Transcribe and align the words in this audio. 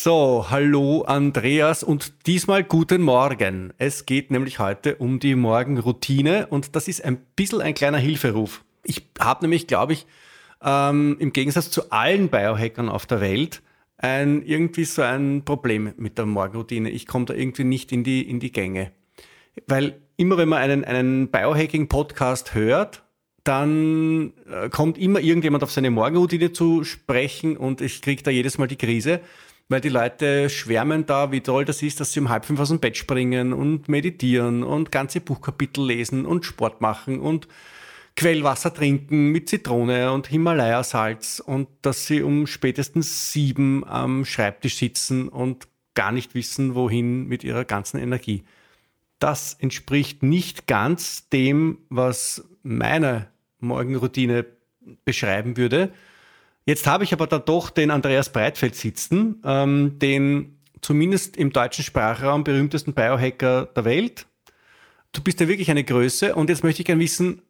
So, 0.00 0.46
hallo 0.48 1.02
Andreas 1.02 1.82
und 1.82 2.24
diesmal 2.28 2.62
guten 2.62 3.02
Morgen. 3.02 3.72
Es 3.78 4.06
geht 4.06 4.30
nämlich 4.30 4.60
heute 4.60 4.94
um 4.94 5.18
die 5.18 5.34
Morgenroutine 5.34 6.46
und 6.46 6.76
das 6.76 6.86
ist 6.86 7.04
ein 7.04 7.18
bisschen 7.34 7.60
ein 7.60 7.74
kleiner 7.74 7.98
Hilferuf. 7.98 8.62
Ich 8.84 9.08
habe 9.18 9.42
nämlich, 9.42 9.66
glaube 9.66 9.94
ich, 9.94 10.06
ähm, 10.62 11.16
im 11.18 11.32
Gegensatz 11.32 11.72
zu 11.72 11.90
allen 11.90 12.28
Biohackern 12.28 12.88
auf 12.88 13.06
der 13.06 13.20
Welt 13.20 13.60
ein, 13.96 14.42
irgendwie 14.42 14.84
so 14.84 15.02
ein 15.02 15.42
Problem 15.44 15.92
mit 15.96 16.16
der 16.16 16.26
Morgenroutine. 16.26 16.90
Ich 16.90 17.08
komme 17.08 17.24
da 17.24 17.34
irgendwie 17.34 17.64
nicht 17.64 17.90
in 17.90 18.04
die, 18.04 18.22
in 18.22 18.38
die 18.38 18.52
Gänge. 18.52 18.92
Weil 19.66 20.00
immer 20.16 20.38
wenn 20.38 20.48
man 20.48 20.60
einen, 20.60 20.84
einen 20.84 21.28
Biohacking-Podcast 21.28 22.54
hört, 22.54 23.02
dann 23.42 24.32
äh, 24.48 24.68
kommt 24.68 24.96
immer 24.96 25.18
irgendjemand 25.18 25.64
auf 25.64 25.72
seine 25.72 25.90
Morgenroutine 25.90 26.52
zu 26.52 26.84
sprechen 26.84 27.56
und 27.56 27.80
ich 27.80 28.00
kriege 28.00 28.22
da 28.22 28.30
jedes 28.30 28.58
Mal 28.58 28.68
die 28.68 28.76
Krise 28.76 29.22
weil 29.68 29.80
die 29.80 29.90
Leute 29.90 30.48
schwärmen 30.48 31.06
da, 31.06 31.30
wie 31.30 31.40
toll 31.40 31.64
das 31.64 31.82
ist, 31.82 32.00
dass 32.00 32.12
sie 32.12 32.20
um 32.20 32.28
halb 32.28 32.46
fünf 32.46 32.58
aus 32.60 32.68
dem 32.68 32.80
Bett 32.80 32.96
springen 32.96 33.52
und 33.52 33.88
meditieren 33.88 34.62
und 34.62 34.90
ganze 34.90 35.20
Buchkapitel 35.20 35.84
lesen 35.84 36.24
und 36.24 36.44
Sport 36.44 36.80
machen 36.80 37.20
und 37.20 37.48
Quellwasser 38.16 38.74
trinken 38.74 39.30
mit 39.30 39.48
Zitrone 39.48 40.10
und 40.10 40.26
Himalaya-Salz 40.26 41.40
und 41.40 41.68
dass 41.82 42.06
sie 42.06 42.22
um 42.22 42.48
spätestens 42.48 43.32
sieben 43.32 43.86
am 43.86 44.24
Schreibtisch 44.24 44.76
sitzen 44.76 45.28
und 45.28 45.68
gar 45.94 46.10
nicht 46.10 46.34
wissen, 46.34 46.74
wohin 46.74 47.28
mit 47.28 47.44
ihrer 47.44 47.64
ganzen 47.64 47.98
Energie. 47.98 48.42
Das 49.20 49.54
entspricht 49.54 50.22
nicht 50.22 50.66
ganz 50.66 51.28
dem, 51.28 51.78
was 51.90 52.44
meine 52.62 53.28
Morgenroutine 53.60 54.46
beschreiben 55.04 55.56
würde. 55.56 55.92
Jetzt 56.68 56.86
habe 56.86 57.02
ich 57.02 57.14
aber 57.14 57.26
da 57.26 57.38
doch 57.38 57.70
den 57.70 57.90
Andreas 57.90 58.28
Breitfeld 58.28 58.74
sitzen, 58.74 59.40
ähm, 59.42 59.98
den 60.00 60.58
zumindest 60.82 61.38
im 61.38 61.50
deutschen 61.50 61.82
Sprachraum 61.82 62.44
berühmtesten 62.44 62.92
Biohacker 62.92 63.70
der 63.74 63.86
Welt. 63.86 64.26
Du 65.12 65.22
bist 65.22 65.40
ja 65.40 65.48
wirklich 65.48 65.70
eine 65.70 65.82
Größe 65.82 66.34
und 66.34 66.50
jetzt 66.50 66.64
möchte 66.64 66.82
ich 66.82 66.86
gerne 66.86 67.00
wissen, 67.00 67.40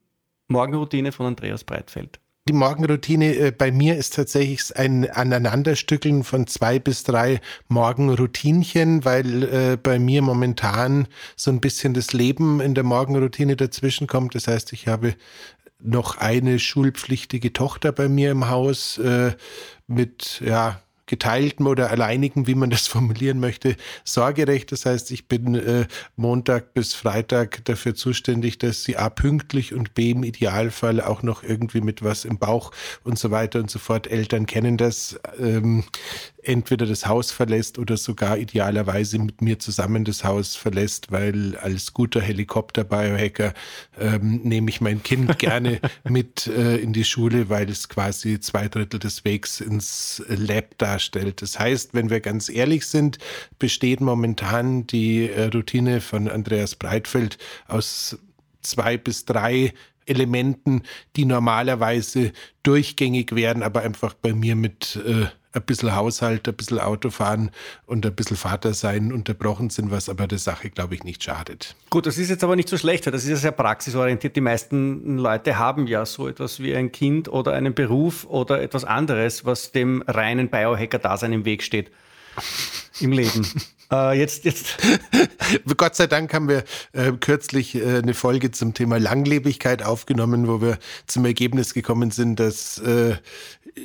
Morgenroutine 0.47 1.11
von 1.11 1.27
Andreas 1.27 1.65
Breitfeld. 1.65 2.21
Die 2.49 2.55
Morgenroutine 2.55 3.35
äh, 3.35 3.51
bei 3.51 3.71
mir 3.71 3.99
ist 3.99 4.15
tatsächlich 4.15 4.75
ein 4.75 5.11
Aneinanderstückeln 5.11 6.25
von 6.25 6.47
zwei 6.47 6.79
bis 6.79 7.03
drei 7.03 7.43
Morgenroutinchen, 7.69 9.05
weil 9.05 9.43
äh, 9.43 9.77
bei 9.77 9.99
mir 9.99 10.23
momentan 10.23 11.09
so 11.37 11.51
ein 11.51 11.61
bisschen 11.61 11.93
das 11.93 12.15
Leben 12.15 12.63
in 12.63 12.75
der 12.75 12.85
Morgenroutine 12.85 13.55
dazwischen 13.55 14.07
kommt. 14.07 14.35
Das 14.35 14.49
heißt, 14.49 14.73
ich 14.73 14.89
habe 14.89 15.15
noch 15.81 16.17
eine 16.17 16.59
schulpflichtige 16.59 17.53
Tochter 17.53 17.93
bei 17.93 18.09
mir 18.09 18.31
im 18.31 18.49
Haus 18.49 18.99
äh, 18.99 19.33
mit 19.87 20.43
ja 20.45 20.81
geteiltem 21.09 21.67
oder 21.67 21.91
alleinigem, 21.91 22.47
wie 22.47 22.55
man 22.55 22.71
das 22.71 22.87
formulieren 22.87 23.41
möchte, 23.41 23.77
Sorgerecht. 24.05 24.71
Das 24.71 24.87
heißt, 24.87 25.11
ich 25.11 25.27
bin 25.27 25.57
äh, 25.57 25.87
Montag 26.15 26.75
bis 26.75 26.95
Freitag 26.95 27.65
dafür 27.65 27.97
zuständig, 27.97 28.59
dass 28.59 28.85
sie 28.85 28.97
A 28.97 29.09
pünktlich 29.11 29.75
und 29.75 29.95
B 29.95 30.13
im 30.13 30.23
Idealfall 30.23 31.01
auch 31.01 31.23
noch 31.23 31.43
irgendwie 31.43 31.81
mit 31.81 32.05
was 32.05 32.25
im 32.25 32.39
Bauch 32.39 32.71
und 33.03 33.19
so 33.19 33.33
weiter 33.33 33.59
und 33.59 33.71
so 33.71 33.81
fort. 33.81 34.07
Eltern 34.07 34.47
kennen 34.47 34.77
das. 34.77 35.19
Ähm, 35.41 35.85
entweder 36.43 36.87
das 36.87 37.07
Haus 37.07 37.31
verlässt 37.31 37.79
oder 37.79 37.97
sogar 37.97 38.39
idealerweise 38.39 39.19
mit 39.19 39.43
mir 39.43 39.59
zusammen 39.59 40.05
das 40.05 40.25
Haus 40.25 40.57
verlässt, 40.57 41.11
weil 41.11 41.57
als 41.57 41.93
guter 41.93 42.21
Helikopter-Biohacker 42.21 43.55
ähm, 43.99 44.41
nehme 44.45 44.71
ich 44.71 44.81
mein 44.81 45.03
Kind 45.03 45.39
gerne 45.39 45.81
mit 46.05 46.47
äh, 46.47 46.77
in 46.77 46.93
die 46.93 47.05
Schule, 47.05 47.49
weil 47.49 47.69
es 47.69 47.89
quasi 47.89 48.41
zwei 48.41 48.69
Drittel 48.69 49.01
des 49.01 49.25
Wegs 49.25 49.61
ins 49.61 50.23
Lab 50.29 50.79
darstellt. 50.79 51.43
Das 51.43 51.59
heißt, 51.59 51.95
wenn 51.95 52.11
wir 52.11 52.21
ganz 52.21 52.49
ehrlich 52.49 52.87
sind, 52.87 53.19
besteht 53.59 54.01
momentan 54.01 54.87
die 54.87 55.29
äh, 55.29 55.47
Routine 55.47 56.01
von 56.01 56.29
Andreas 56.29 56.77
Breitfeld 56.77 57.39
aus 57.67 58.17
zwei 58.63 58.97
bis 58.97 59.25
drei 59.25 59.73
Elementen, 60.09 60.83
die 61.17 61.25
normalerweise 61.25 62.33
durchgängig 62.63 63.35
wären, 63.35 63.63
aber 63.63 63.83
einfach 63.83 64.15
bei 64.15 64.33
mir 64.33 64.57
mit 64.57 65.01
äh, 65.07 65.27
ein 65.53 65.63
bisschen 65.63 65.95
Haushalt, 65.95 66.47
ein 66.49 66.55
bisschen 66.55 66.79
Autofahren 66.79 67.51
und 67.87 68.05
ein 68.05 68.15
bisschen 68.15 68.37
Vater 68.37 68.75
sein 68.75 69.13
unterbrochen 69.13 69.71
sind, 69.71 69.91
was 69.91 70.09
aber 70.09 70.27
der 70.27 70.39
Sache, 70.39 70.71
glaube 70.71 70.95
ich, 70.95 71.05
nicht 71.05 71.23
schadet. 71.23 71.75
Gut, 71.91 72.07
das 72.07 72.19
ist 72.19 72.29
jetzt 72.29 72.45
aber 72.45 72.57
nicht 72.57 72.69
so 72.69 72.77
schlecht, 72.77 73.07
das 73.07 73.25
ist 73.25 73.31
ja 73.31 73.37
sehr 73.37 73.53
praxisorientiert. 73.53 74.37
Die 74.37 74.41
meisten 74.41 75.17
Leute 75.19 75.59
haben 75.59 75.87
ja 75.87 76.05
so 76.05 76.29
etwas 76.29 76.61
wie 76.61 76.75
ein 76.75 76.93
Kind 76.93 77.29
oder 77.29 77.53
einen 77.53 77.75
Beruf 77.75 78.25
oder 78.27 78.61
etwas 78.61 78.85
anderes, 78.85 79.45
was 79.45 79.73
dem 79.73 80.03
reinen 80.07 80.49
Biohacker-Dasein 80.49 81.33
im 81.33 81.45
Weg 81.45 81.63
steht 81.63 81.91
im 83.01 83.13
Leben. 83.13 83.47
Äh, 83.91 84.19
jetzt, 84.19 84.45
jetzt. 84.45 84.77
Gott 85.77 85.97
sei 85.97 86.07
Dank 86.07 86.35
haben 86.35 86.49
wir 86.49 86.65
äh, 86.93 87.13
kürzlich 87.13 87.75
äh, 87.75 87.99
eine 87.99 88.13
Folge 88.13 88.51
zum 88.51 88.75
Thema 88.75 88.99
Langlebigkeit 88.99 89.83
aufgenommen, 89.83 90.47
wo 90.47 90.61
wir 90.61 90.79
zum 91.07 91.25
Ergebnis 91.25 91.73
gekommen 91.73 92.11
sind, 92.11 92.39
dass 92.39 92.79
äh, 92.79 93.17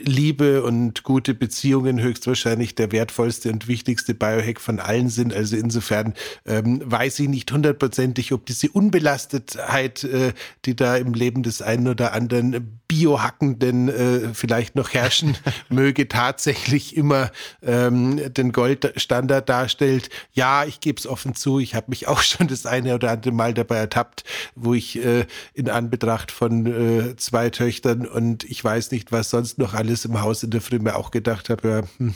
Liebe 0.04 0.64
und 0.64 1.04
gute 1.04 1.34
Beziehungen 1.34 2.00
höchstwahrscheinlich 2.00 2.76
der 2.76 2.92
wertvollste 2.92 3.52
und 3.52 3.68
wichtigste 3.68 4.14
Biohack 4.14 4.59
von 4.59 4.80
allen 4.80 5.09
sind. 5.09 5.34
Also 5.34 5.56
insofern 5.56 6.14
ähm, 6.46 6.81
weiß 6.84 7.20
ich 7.20 7.30
nicht 7.30 7.52
hundertprozentig, 7.52 8.31
ob 8.31 8.46
diese 8.46 8.70
Unbelastetheit, 8.70 10.04
äh, 10.04 10.34
die 10.66 10.76
da 10.76 10.98
im 10.98 11.14
Leben 11.14 11.44
des 11.44 11.62
einen 11.62 11.88
oder 11.88 12.14
anderen 12.14 12.80
Biohackenden 12.88 13.90
äh, 13.90 14.34
vielleicht 14.34 14.76
noch 14.76 14.94
herrschen 14.94 15.36
möge, 15.70 16.08
tatsächlich 16.08 16.96
immer 16.96 17.31
ähm, 17.64 18.34
den 18.34 18.52
Goldstandard 18.52 19.50
darstellt. 19.50 20.10
Ja, 20.34 20.66
ich 20.66 20.80
gebe 20.80 21.00
es 21.00 21.08
offen 21.08 21.34
zu, 21.34 21.60
ich 21.60 21.74
habe 21.74 21.88
mich 21.90 22.08
auch 22.08 22.22
schon 22.22 22.48
das 22.48 22.66
eine 22.66 22.94
oder 22.94 23.12
andere 23.12 23.34
Mal 23.34 23.54
dabei 23.54 23.78
ertappt, 23.78 24.24
wo 24.56 24.74
ich 24.74 25.04
äh, 25.04 25.25
in 25.54 25.70
Anbetracht 25.70 26.31
von 26.31 26.66
äh, 26.66 27.16
zwei 27.16 27.50
Töchtern 27.50 28.06
und 28.06 28.44
ich 28.44 28.64
weiß 28.64 28.92
nicht, 28.92 29.12
was 29.12 29.30
sonst 29.30 29.57
noch 29.57 29.74
alles 29.83 30.06
im 30.06 30.21
Haus 30.21 30.44
in 30.44 30.51
der 30.51 30.62
Früh 30.62 30.80
mir 30.80 30.95
auch 30.95 31.12
gedacht 31.12 31.50
habe, 31.50 31.68
ja, 31.69 31.83
hm, 31.97 32.15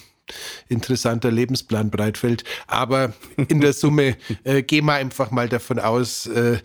interessanter 0.70 1.32
Lebensplan 1.32 1.92
Breitfeld. 1.92 2.44
Aber 2.66 3.14
in 3.48 3.62
der 3.62 3.74
Summe 3.74 4.16
äh, 4.44 4.64
gehen 4.64 4.86
wir 4.86 4.94
einfach 4.94 5.32
mal 5.32 5.50
davon 5.50 5.80
aus, 5.80 6.28
äh, 6.28 6.60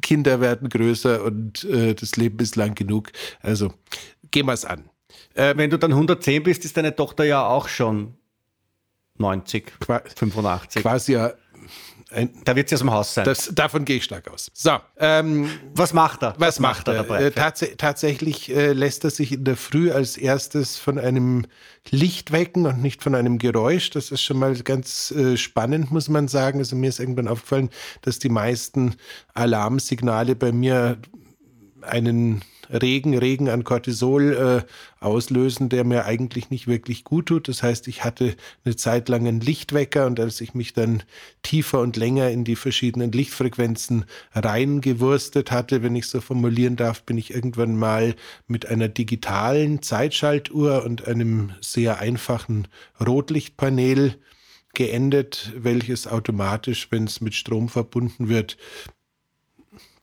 Kinder 0.00 0.40
werden 0.40 0.68
größer 0.68 1.22
und 1.22 1.62
äh, 1.64 1.94
das 1.94 2.16
Leben 2.16 2.38
ist 2.40 2.56
lang 2.56 2.74
genug. 2.74 3.12
Also 3.40 3.72
gehen 4.32 4.46
wir 4.46 4.52
es 4.52 4.64
an. 4.64 4.84
Äh, 5.34 5.56
wenn 5.56 5.70
du 5.70 5.78
dann 5.78 5.92
110 5.92 6.42
bist, 6.42 6.64
ist 6.64 6.76
deine 6.76 6.96
Tochter 6.96 7.24
ja 7.24 7.46
auch 7.46 7.68
schon 7.68 8.14
90, 9.18 9.78
Qua 9.78 10.02
85. 10.16 10.82
Quasi 10.82 11.12
ja 11.12 11.34
da 12.44 12.56
wird 12.56 12.68
sie 12.68 12.74
aus 12.74 12.80
dem 12.80 12.90
Haus 12.90 13.14
sein. 13.14 13.24
Das, 13.24 13.50
davon 13.54 13.84
gehe 13.84 13.96
ich 13.96 14.04
stark 14.04 14.30
aus. 14.30 14.50
So, 14.52 14.78
ähm, 14.98 15.50
was 15.74 15.92
macht 15.92 16.22
er? 16.22 16.34
Was, 16.38 16.48
was 16.48 16.60
macht 16.60 16.88
er 16.88 16.94
dabei? 16.94 17.24
Äh, 17.24 17.30
tats 17.30 17.64
tatsächlich 17.78 18.54
äh, 18.54 18.72
lässt 18.72 19.04
er 19.04 19.10
sich 19.10 19.32
in 19.32 19.44
der 19.44 19.56
Früh 19.56 19.90
als 19.90 20.16
erstes 20.16 20.76
von 20.76 20.98
einem 20.98 21.46
Licht 21.90 22.32
wecken 22.32 22.66
und 22.66 22.82
nicht 22.82 23.02
von 23.02 23.14
einem 23.14 23.38
Geräusch. 23.38 23.90
Das 23.90 24.10
ist 24.10 24.22
schon 24.22 24.38
mal 24.38 24.54
ganz 24.56 25.10
äh, 25.12 25.36
spannend, 25.36 25.90
muss 25.90 26.08
man 26.08 26.28
sagen. 26.28 26.58
Also 26.58 26.76
mir 26.76 26.88
ist 26.88 27.00
irgendwann 27.00 27.28
aufgefallen, 27.28 27.70
dass 28.02 28.18
die 28.18 28.28
meisten 28.28 28.96
Alarmsignale 29.34 30.36
bei 30.36 30.52
mir 30.52 30.98
einen 31.82 32.42
Regen, 32.70 33.16
Regen 33.16 33.48
an 33.48 33.64
Cortisol 33.64 34.64
äh, 34.64 35.04
auslösen, 35.04 35.68
der 35.68 35.84
mir 35.84 36.04
eigentlich 36.04 36.50
nicht 36.50 36.66
wirklich 36.66 37.04
gut 37.04 37.26
tut. 37.26 37.48
Das 37.48 37.62
heißt, 37.62 37.88
ich 37.88 38.04
hatte 38.04 38.36
eine 38.64 38.76
Zeit 38.76 39.08
lang 39.08 39.26
einen 39.26 39.40
Lichtwecker 39.40 40.06
und 40.06 40.20
als 40.20 40.40
ich 40.40 40.54
mich 40.54 40.72
dann 40.72 41.02
tiefer 41.42 41.80
und 41.80 41.96
länger 41.96 42.30
in 42.30 42.44
die 42.44 42.56
verschiedenen 42.56 43.12
Lichtfrequenzen 43.12 44.04
reingewurstet 44.34 45.50
hatte, 45.50 45.82
wenn 45.82 45.96
ich 45.96 46.06
so 46.06 46.20
formulieren 46.20 46.76
darf, 46.76 47.02
bin 47.02 47.18
ich 47.18 47.32
irgendwann 47.32 47.76
mal 47.76 48.14
mit 48.46 48.66
einer 48.66 48.88
digitalen 48.88 49.82
Zeitschaltuhr 49.82 50.84
und 50.84 51.06
einem 51.06 51.52
sehr 51.60 51.98
einfachen 51.98 52.68
Rotlichtpanel 53.04 54.16
geendet, 54.74 55.52
welches 55.56 56.06
automatisch, 56.06 56.88
wenn 56.90 57.04
es 57.04 57.20
mit 57.20 57.34
Strom 57.34 57.68
verbunden 57.68 58.28
wird, 58.28 58.56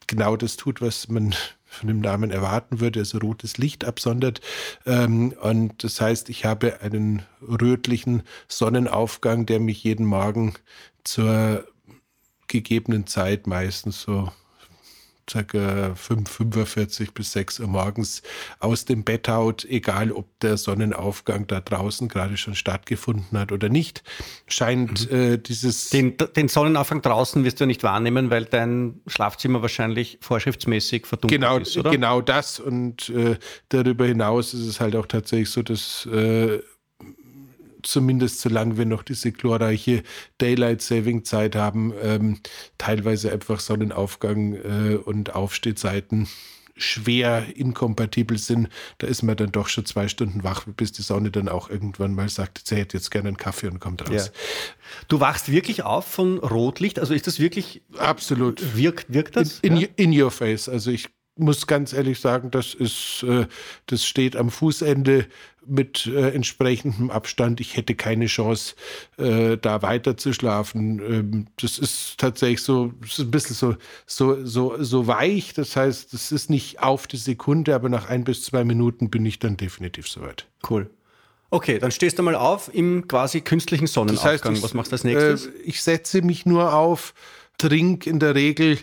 genau 0.08 0.36
das 0.36 0.58
tut, 0.58 0.82
was 0.82 1.08
man 1.08 1.34
von 1.70 1.88
dem 1.88 2.00
Namen 2.02 2.32
erwarten 2.32 2.80
würde, 2.80 3.00
also 3.00 3.20
rotes 3.20 3.58
Licht 3.58 3.86
absondert. 3.86 4.42
Ähm, 4.86 5.34
und 5.42 5.84
das 5.84 6.02
heißt, 6.02 6.30
ich 6.30 6.46
habe 6.46 6.82
einen 6.82 7.22
rötlichen 7.42 8.24
Sonnenaufgang, 8.48 9.46
der 9.46 9.60
mich 9.60 9.84
jeden 9.84 10.06
Morgen 10.06 10.56
zur 11.04 11.66
gegebenen 12.48 13.06
Zeit 13.08 13.48
meistens 13.48 14.02
so 14.02 14.32
circa 15.30 15.94
5, 15.96 16.30
45 16.30 17.14
bis 17.14 17.32
6 17.34 17.60
Uhr 17.60 17.68
morgens 17.68 18.22
aus 18.60 18.86
dem 18.86 19.04
Bett 19.04 19.28
haut, 19.28 19.66
egal 19.66 20.12
ob 20.12 20.28
der 20.40 20.58
Sonnenaufgang 20.58 21.48
da 21.48 21.60
draußen 21.62 22.08
gerade 22.08 22.38
schon 22.38 22.56
stattgefunden 22.56 23.38
hat 23.38 23.52
oder 23.52 23.70
nicht, 23.70 24.04
scheint 24.48 25.12
mhm. 25.12 25.18
äh, 25.18 25.38
dieses... 25.38 25.90
Den, 25.90 26.16
den, 26.18 26.48
Sonnenaufgang 26.48 27.02
draußen 27.02 27.44
wirst 27.44 27.62
du 27.62 27.66
nicht 27.66 27.84
wahrnehmen, 27.84 28.30
weil 28.30 28.46
dein 28.46 29.02
Schlafzimmer 29.08 29.62
wahrscheinlich 29.62 30.18
vorschriftsmäßig 30.22 31.06
verdunkelt 31.06 31.42
genau, 31.42 31.58
ist, 31.58 31.78
oder? 31.78 31.92
Genau 31.92 32.22
das 32.22 32.60
und 32.60 33.10
äh, 33.10 33.38
darüber 33.70 34.06
hinaus 34.06 34.54
ist 34.54 34.66
es 34.66 34.80
halt 34.80 34.96
auch 34.96 35.06
tatsächlich 35.06 35.50
so, 35.50 35.62
dass... 35.62 36.06
Äh, 36.06 36.60
zumindest 37.84 38.42
solange 38.42 38.78
wir 38.78 38.86
noch 38.86 39.04
diese 39.04 39.32
glorreiche 39.32 40.04
Daylight 40.40 40.82
Saving 40.82 41.24
Zeit 41.24 41.56
haben, 41.56 41.94
ähm, 42.02 42.40
teilweise 42.78 43.32
einfach 43.32 43.60
Sonnenaufgang 43.60 44.54
äh, 44.54 44.96
und 44.96 45.36
Aufstehzeiten 45.36 46.28
schwer 46.82 47.46
inkompatibel 47.56 48.38
sind, 48.38 48.70
da 48.98 49.08
ist 49.08 49.22
man 49.22 49.36
dann 49.36 49.52
doch 49.52 49.68
schon 49.68 49.86
zwei 49.86 50.08
Stunden 50.08 50.44
wach, 50.44 50.66
bis 50.66 50.92
die 50.92 51.02
Sonne 51.02 51.30
dann 51.30 51.50
auch 51.50 51.70
irgendwann 51.70 52.16
mal 52.16 52.30
sagt, 52.30 52.62
sie 52.66 52.78
hätte 52.78 52.98
jetzt 52.98 53.12
gerne 53.12 53.28
einen 53.28 53.38
Kaffee 53.38 53.68
und 53.68 53.80
kommt 53.80 54.10
raus. 54.10 54.32
Ja. 54.34 54.42
Du 55.08 55.20
wachst 55.20 55.52
wirklich 55.52 55.84
auf 55.84 56.06
von 56.06 56.40
Rotlicht? 56.40 57.00
Also 57.00 57.14
ist 57.14 57.28
das 57.28 57.40
wirklich. 57.40 57.82
Absolut. 57.98 58.76
Wirkt, 58.76 59.14
wirkt 59.14 59.36
das? 59.36 59.60
In, 59.60 59.78
in, 59.78 59.90
in 59.96 60.22
your 60.22 60.32
face. 60.32 60.70
Also 60.70 60.92
ich 60.92 61.10
muss 61.40 61.68
ganz 61.68 61.94
ehrlich 61.94 62.20
sagen, 62.20 62.52
das 62.52 62.74
ist, 62.74 63.24
äh, 63.24 63.48
das 63.88 64.06
steht 64.06 64.36
am 64.36 64.50
Fußende 64.50 65.28
mit 65.66 66.08
äh, 66.08 66.30
entsprechendem 66.32 67.12
Abstand. 67.12 67.60
Ich 67.62 67.78
hätte 67.78 67.96
keine 67.96 68.26
Chance, 68.26 68.76
äh, 69.18 69.58
da 69.58 69.82
weiter 69.82 70.18
zu 70.18 70.34
schlafen. 70.34 71.00
Ähm, 71.00 71.48
das 71.58 71.78
ist 71.78 72.18
tatsächlich 72.18 72.64
so, 72.64 72.94
ist 73.04 73.20
ein 73.20 73.32
bisschen 73.32 73.56
so, 73.56 73.76
so, 74.06 74.46
so, 74.46 74.82
so 74.84 75.08
weich. 75.08 75.54
Das 75.54 75.76
heißt, 75.76 76.14
das 76.14 76.32
ist 76.32 76.50
nicht 76.50 76.82
auf 76.82 77.08
die 77.08 77.18
Sekunde, 77.18 77.76
aber 77.76 77.90
nach 77.90 78.10
ein 78.10 78.24
bis 78.24 78.44
zwei 78.44 78.64
Minuten 78.64 79.10
bin 79.10 79.26
ich 79.26 79.40
dann 79.40 79.58
definitiv 79.58 80.08
soweit. 80.08 80.48
Cool. 80.68 80.90
Okay, 81.52 81.80
dann 81.80 81.92
stehst 81.92 82.20
du 82.20 82.24
mal 82.24 82.36
auf 82.36 82.74
im 82.74 83.08
quasi 83.08 83.42
künstlichen 83.42 83.88
Sonnenaufgang. 83.88 84.34
Das 84.34 84.46
heißt, 84.46 84.58
ich, 84.58 84.64
Was 84.64 84.74
machst 84.74 84.92
du 84.92 84.96
als 84.96 85.04
nächstes? 85.04 85.50
Ich 85.64 85.82
setze 85.82 86.22
mich 86.22 86.46
nur 86.46 86.74
auf, 86.74 87.14
trink 87.58 88.06
in 88.06 88.20
der 88.20 88.36
Regel 88.36 88.78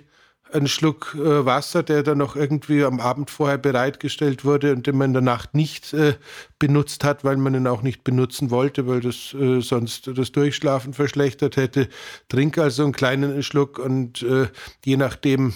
einen 0.52 0.68
Schluck 0.68 1.14
äh, 1.14 1.44
Wasser, 1.44 1.82
der 1.82 2.02
dann 2.02 2.18
noch 2.18 2.36
irgendwie 2.36 2.84
am 2.84 3.00
Abend 3.00 3.30
vorher 3.30 3.58
bereitgestellt 3.58 4.44
wurde 4.44 4.72
und 4.72 4.86
den 4.86 4.96
man 4.96 5.10
in 5.10 5.12
der 5.14 5.22
Nacht 5.22 5.54
nicht 5.54 5.92
äh, 5.92 6.14
benutzt 6.58 7.04
hat, 7.04 7.24
weil 7.24 7.36
man 7.36 7.54
ihn 7.54 7.66
auch 7.66 7.82
nicht 7.82 8.04
benutzen 8.04 8.50
wollte, 8.50 8.86
weil 8.86 9.00
das 9.00 9.34
äh, 9.34 9.60
sonst 9.60 10.10
das 10.14 10.32
Durchschlafen 10.32 10.94
verschlechtert 10.94 11.56
hätte. 11.56 11.88
Trinke 12.28 12.62
also 12.62 12.84
einen 12.84 12.92
kleinen 12.92 13.42
Schluck 13.42 13.78
und 13.78 14.22
äh, 14.22 14.48
je 14.84 14.96
nachdem, 14.96 15.54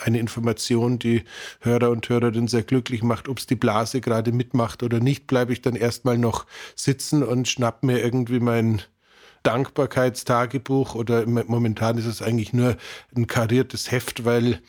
eine 0.00 0.18
Information, 0.18 0.98
die 0.98 1.24
Hörer 1.60 1.90
und 1.90 2.08
Hörerinnen 2.08 2.48
sehr 2.48 2.62
glücklich 2.62 3.02
macht, 3.02 3.28
ob 3.28 3.38
es 3.38 3.46
die 3.46 3.56
Blase 3.56 4.00
gerade 4.00 4.32
mitmacht 4.32 4.82
oder 4.82 5.00
nicht, 5.00 5.26
bleibe 5.26 5.52
ich 5.52 5.60
dann 5.60 5.76
erstmal 5.76 6.18
noch 6.18 6.46
sitzen 6.74 7.22
und 7.22 7.48
schnapp 7.48 7.82
mir 7.82 8.02
irgendwie 8.02 8.40
mein 8.40 8.82
Dankbarkeitstagebuch 9.46 10.96
oder 10.96 11.24
momentan 11.26 11.98
ist 11.98 12.06
es 12.06 12.20
eigentlich 12.20 12.52
nur 12.52 12.76
ein 13.16 13.28
kariertes 13.28 13.92
Heft, 13.92 14.24
weil 14.24 14.60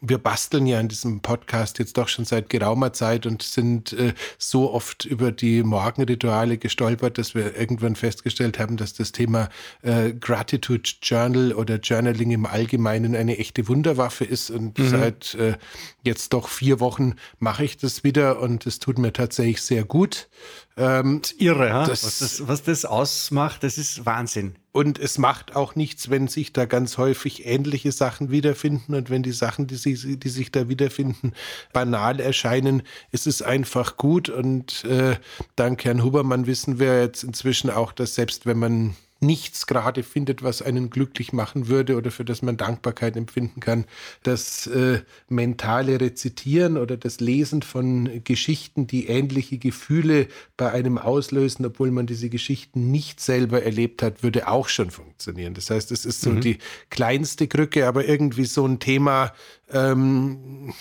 wir 0.00 0.18
basteln 0.18 0.66
ja 0.66 0.80
in 0.80 0.88
diesem 0.88 1.20
Podcast 1.20 1.78
jetzt 1.78 1.98
doch 1.98 2.08
schon 2.08 2.24
seit 2.24 2.48
geraumer 2.48 2.92
Zeit 2.92 3.26
und 3.26 3.42
sind 3.42 3.92
äh, 3.92 4.14
so 4.38 4.72
oft 4.72 5.04
über 5.04 5.30
die 5.32 5.62
Morgenrituale 5.62 6.58
gestolpert, 6.58 7.18
dass 7.18 7.34
wir 7.34 7.56
irgendwann 7.56 7.96
festgestellt 7.96 8.58
haben, 8.58 8.76
dass 8.76 8.94
das 8.94 9.12
Thema 9.12 9.48
äh, 9.82 10.12
Gratitude 10.12 10.88
Journal 11.02 11.52
oder 11.52 11.76
Journaling 11.76 12.30
im 12.30 12.46
Allgemeinen 12.46 13.14
eine 13.14 13.38
echte 13.38 13.68
Wunderwaffe 13.68 14.24
ist. 14.24 14.50
Und 14.50 14.78
mhm. 14.78 14.88
seit 14.88 15.34
äh, 15.34 15.54
jetzt 16.02 16.32
doch 16.32 16.48
vier 16.48 16.80
Wochen 16.80 17.14
mache 17.38 17.64
ich 17.64 17.76
das 17.76 18.04
wieder 18.04 18.40
und 18.40 18.66
es 18.66 18.78
tut 18.78 18.98
mir 18.98 19.12
tatsächlich 19.12 19.60
sehr 19.60 19.84
gut. 19.84 20.28
Ähm, 20.76 21.20
das 21.20 21.32
ist 21.32 21.40
irre, 21.40 21.72
ha? 21.72 21.86
Das, 21.86 22.04
was, 22.04 22.18
das, 22.18 22.48
was 22.48 22.62
das 22.62 22.84
ausmacht, 22.84 23.62
das 23.62 23.76
ist 23.76 24.06
Wahnsinn. 24.06 24.54
Und 24.72 24.98
es 24.98 25.18
macht 25.18 25.56
auch 25.56 25.74
nichts, 25.74 26.10
wenn 26.10 26.28
sich 26.28 26.52
da 26.52 26.64
ganz 26.64 26.96
häufig 26.96 27.44
ähnliche 27.44 27.90
Sachen 27.90 28.30
wiederfinden 28.30 28.94
und 28.94 29.10
wenn 29.10 29.22
die 29.22 29.32
Sachen, 29.32 29.66
die, 29.66 29.74
sie, 29.74 30.16
die 30.16 30.28
sich 30.28 30.52
da 30.52 30.68
wiederfinden, 30.68 31.32
banal 31.72 32.20
erscheinen, 32.20 32.82
ist 33.10 33.26
es 33.26 33.42
einfach 33.42 33.96
gut. 33.96 34.28
Und 34.28 34.84
äh, 34.84 35.16
dank 35.56 35.84
Herrn 35.84 36.04
Hubermann 36.04 36.46
wissen 36.46 36.78
wir 36.78 37.00
jetzt 37.00 37.24
inzwischen 37.24 37.68
auch, 37.68 37.92
dass 37.92 38.14
selbst 38.14 38.46
wenn 38.46 38.58
man 38.58 38.96
nichts 39.20 39.66
gerade 39.66 40.02
findet, 40.02 40.42
was 40.42 40.62
einen 40.62 40.88
glücklich 40.88 41.32
machen 41.32 41.68
würde 41.68 41.96
oder 41.96 42.10
für 42.10 42.24
das 42.24 42.40
man 42.40 42.56
Dankbarkeit 42.56 43.16
empfinden 43.16 43.60
kann. 43.60 43.84
Das 44.22 44.66
äh, 44.66 45.02
mentale 45.28 46.00
Rezitieren 46.00 46.78
oder 46.78 46.96
das 46.96 47.20
Lesen 47.20 47.60
von 47.62 48.24
Geschichten, 48.24 48.86
die 48.86 49.06
ähnliche 49.08 49.58
Gefühle 49.58 50.28
bei 50.56 50.72
einem 50.72 50.96
auslösen, 50.96 51.66
obwohl 51.66 51.90
man 51.90 52.06
diese 52.06 52.30
Geschichten 52.30 52.90
nicht 52.90 53.20
selber 53.20 53.62
erlebt 53.62 54.02
hat, 54.02 54.22
würde 54.22 54.48
auch 54.48 54.68
schon 54.68 54.90
funktionieren. 54.90 55.52
Das 55.52 55.68
heißt, 55.68 55.92
es 55.92 56.06
ist 56.06 56.22
so 56.22 56.30
mhm. 56.30 56.40
die 56.40 56.58
kleinste 56.88 57.46
Krücke, 57.46 57.86
aber 57.86 58.06
irgendwie 58.06 58.46
so 58.46 58.66
ein 58.66 58.78
Thema, 58.78 59.34
ähm, 59.70 60.72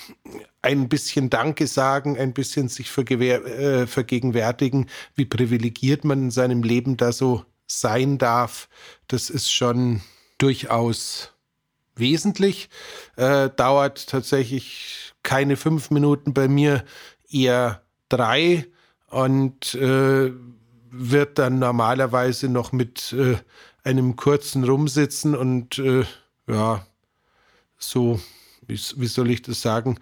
ein 0.61 0.89
bisschen 0.89 1.29
Danke 1.29 1.67
sagen, 1.67 2.17
ein 2.17 2.33
bisschen 2.33 2.69
sich 2.69 2.89
äh, 2.97 3.85
vergegenwärtigen, 3.85 4.87
wie 5.15 5.25
privilegiert 5.25 6.05
man 6.05 6.23
in 6.23 6.31
seinem 6.31 6.63
Leben 6.63 6.97
da 6.97 7.11
so 7.11 7.45
sein 7.71 8.17
darf, 8.17 8.67
das 9.07 9.29
ist 9.29 9.51
schon 9.51 10.01
durchaus 10.37 11.33
wesentlich. 11.95 12.69
Äh, 13.15 13.49
dauert 13.49 14.07
tatsächlich 14.07 15.13
keine 15.23 15.57
fünf 15.57 15.91
Minuten 15.91 16.33
bei 16.33 16.47
mir, 16.47 16.83
eher 17.29 17.83
drei 18.09 18.65
und 19.07 19.75
äh, 19.75 20.31
wird 20.91 21.37
dann 21.37 21.59
normalerweise 21.59 22.49
noch 22.49 22.71
mit 22.71 23.13
äh, 23.13 23.37
einem 23.83 24.15
kurzen 24.15 24.63
Rumsitzen 24.63 25.35
und 25.35 25.77
äh, 25.79 26.05
ja, 26.47 26.85
so, 27.77 28.19
wie, 28.67 28.79
wie 28.95 29.07
soll 29.07 29.29
ich 29.29 29.41
das 29.41 29.61
sagen, 29.61 29.99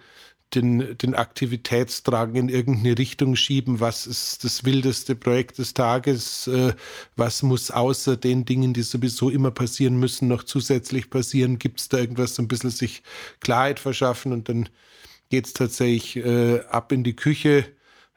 den, 0.54 0.96
den 0.98 1.14
Aktivitätsdrang 1.14 2.34
in 2.34 2.48
irgendeine 2.48 2.96
Richtung 2.98 3.36
schieben. 3.36 3.80
Was 3.80 4.06
ist 4.06 4.44
das 4.44 4.64
wildeste 4.64 5.14
Projekt 5.14 5.58
des 5.58 5.74
Tages? 5.74 6.46
Äh, 6.46 6.74
was 7.16 7.42
muss 7.42 7.70
außer 7.70 8.16
den 8.16 8.44
Dingen, 8.44 8.72
die 8.72 8.82
sowieso 8.82 9.30
immer 9.30 9.50
passieren 9.50 9.98
müssen, 9.98 10.28
noch 10.28 10.44
zusätzlich 10.44 11.10
passieren? 11.10 11.58
Gibt 11.58 11.80
es 11.80 11.88
da 11.88 11.98
irgendwas, 11.98 12.34
so 12.34 12.42
ein 12.42 12.48
bisschen 12.48 12.70
sich 12.70 13.02
Klarheit 13.40 13.80
verschaffen? 13.80 14.32
Und 14.32 14.48
dann 14.48 14.68
geht 15.30 15.46
es 15.46 15.52
tatsächlich 15.52 16.16
äh, 16.16 16.60
ab 16.70 16.92
in 16.92 17.04
die 17.04 17.16
Küche. 17.16 17.66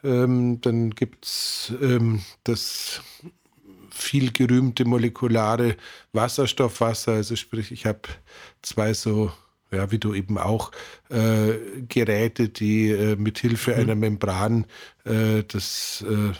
Ähm, 0.03 0.61
dann 0.61 0.91
gibt 0.91 1.25
es 1.25 1.73
ähm, 1.81 2.21
das 2.43 3.01
viel 3.91 4.31
gerühmte 4.31 4.85
molekulare 4.85 5.75
Wasserstoffwasser. 6.13 7.13
Also 7.13 7.35
sprich, 7.35 7.71
ich 7.71 7.85
habe 7.85 8.01
zwei 8.61 8.93
so 8.93 9.31
ja, 9.71 9.91
wie 9.91 9.99
du 9.99 10.13
eben 10.13 10.37
auch, 10.37 10.71
äh, 11.09 11.53
Geräte, 11.87 12.49
die 12.49 12.89
äh, 12.89 13.15
mit 13.15 13.39
Hilfe 13.39 13.71
mhm. 13.71 13.79
einer 13.79 13.95
Membran 13.95 14.65
äh, 15.05 15.43
das 15.47 16.03
äh, 16.07 16.33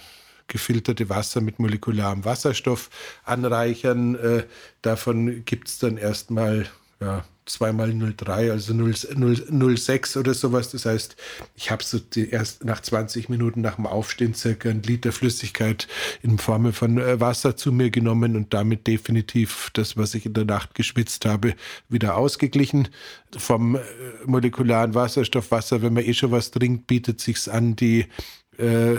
gefilterte 0.48 1.10
Wasser 1.10 1.40
mit 1.42 1.60
molekularem 1.60 2.26
Wasserstoff 2.26 2.90
anreichern. 3.24 4.16
Äh, 4.16 4.44
davon 4.82 5.46
gibt 5.46 5.70
es 5.70 5.80
dann 5.80 5.98
erstmal 5.98 6.68
ja, 7.02 7.26
zweimal 7.46 7.92
03, 7.92 8.52
also 8.52 8.74
0, 8.74 9.78
06 9.78 10.18
oder 10.18 10.34
sowas. 10.34 10.70
Das 10.72 10.86
heißt, 10.86 11.16
ich 11.56 11.72
habe 11.72 11.84
so 11.84 12.00
erst 12.16 12.64
nach 12.64 12.82
20 12.82 13.28
Minuten 13.30 13.62
nach 13.62 13.76
dem 13.76 13.88
Aufstehen 13.88 14.34
circa 14.34 14.70
ein 14.70 14.84
Liter 14.84 15.12
Flüssigkeit 15.12 15.88
in 16.22 16.38
Form 16.38 16.72
von 16.74 17.00
äh, 17.00 17.20
Wasser 17.20 17.58
zu 17.58 17.72
mir 17.72 17.90
genommen 17.90 18.36
und 18.36 18.54
damit 18.54 18.88
definitiv 18.88 19.72
das, 19.74 19.98
was 19.98 20.14
ich 20.14 20.28
in 20.28 20.34
der 20.34 20.46
Nacht 20.46 20.76
geschwitzt 20.76 21.26
habe, 21.26 21.56
wieder 21.90 22.16
ausgeglichen. 22.18 22.88
Vom 23.36 23.76
äh, 23.76 23.80
molekularen 24.26 24.94
Wasserstoff, 24.94 25.52
Wasser, 25.52 25.82
wenn 25.82 25.94
man 25.94 26.06
eh 26.06 26.14
schon 26.14 26.32
was 26.32 26.52
trinkt, 26.52 26.88
bietet 26.88 27.20
sich's 27.20 27.48
an, 27.48 27.76
die 27.76 28.06
äh, 28.58 28.98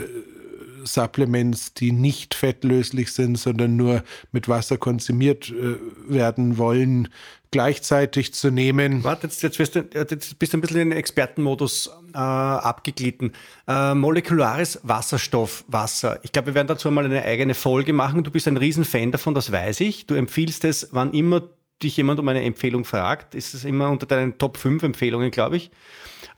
Supplements, 0.85 1.75
die 1.75 1.93
nicht 1.93 2.35
fettlöslich 2.35 3.13
sind, 3.13 3.39
sondern 3.39 3.77
nur 3.77 4.03
mit 4.33 4.49
Wasser 4.49 4.79
konsumiert 4.79 5.51
äh, 5.51 5.77
werden 6.09 6.59
wollen, 6.59 7.09
gleichzeitig 7.53 8.35
zu 8.35 8.51
nehmen. 8.51 9.05
Warte, 9.05 9.29
jetzt, 9.29 9.43
jetzt, 9.43 9.59
bist, 9.59 9.77
du, 9.77 9.85
jetzt 9.95 10.39
bist 10.39 10.53
du 10.53 10.59
ein 10.59 10.61
bisschen 10.61 10.81
in 10.81 10.91
den 10.91 10.99
Expertenmodus 10.99 11.91
äh, 12.13 12.19
abgeglitten. 12.19 13.33
Äh, 13.69 13.95
molekulares 13.95 14.81
Wasserstoff, 14.83 15.65
Wasser. 15.69 16.19
Ich 16.23 16.33
glaube, 16.33 16.49
wir 16.49 16.55
werden 16.55 16.67
dazu 16.67 16.91
mal 16.91 17.05
eine 17.05 17.23
eigene 17.23 17.55
Folge 17.55 17.93
machen. 17.93 18.25
Du 18.25 18.33
bist 18.33 18.49
ein 18.49 18.57
Riesenfan 18.57 19.13
davon, 19.13 19.35
das 19.35 19.53
weiß 19.53 19.81
ich. 19.81 20.07
Du 20.07 20.15
empfiehlst 20.15 20.65
es, 20.65 20.89
wann 20.91 21.13
immer 21.13 21.43
dich 21.83 21.97
jemand 21.97 22.19
um 22.19 22.29
eine 22.29 22.43
Empfehlung 22.43 22.85
fragt. 22.85 23.35
Ist 23.35 23.55
es 23.55 23.65
immer 23.65 23.91
unter 23.91 24.07
deinen 24.07 24.39
Top 24.39 24.57
5 24.57 24.83
Empfehlungen, 24.83 25.31
glaube 25.31 25.57
ich. 25.57 25.71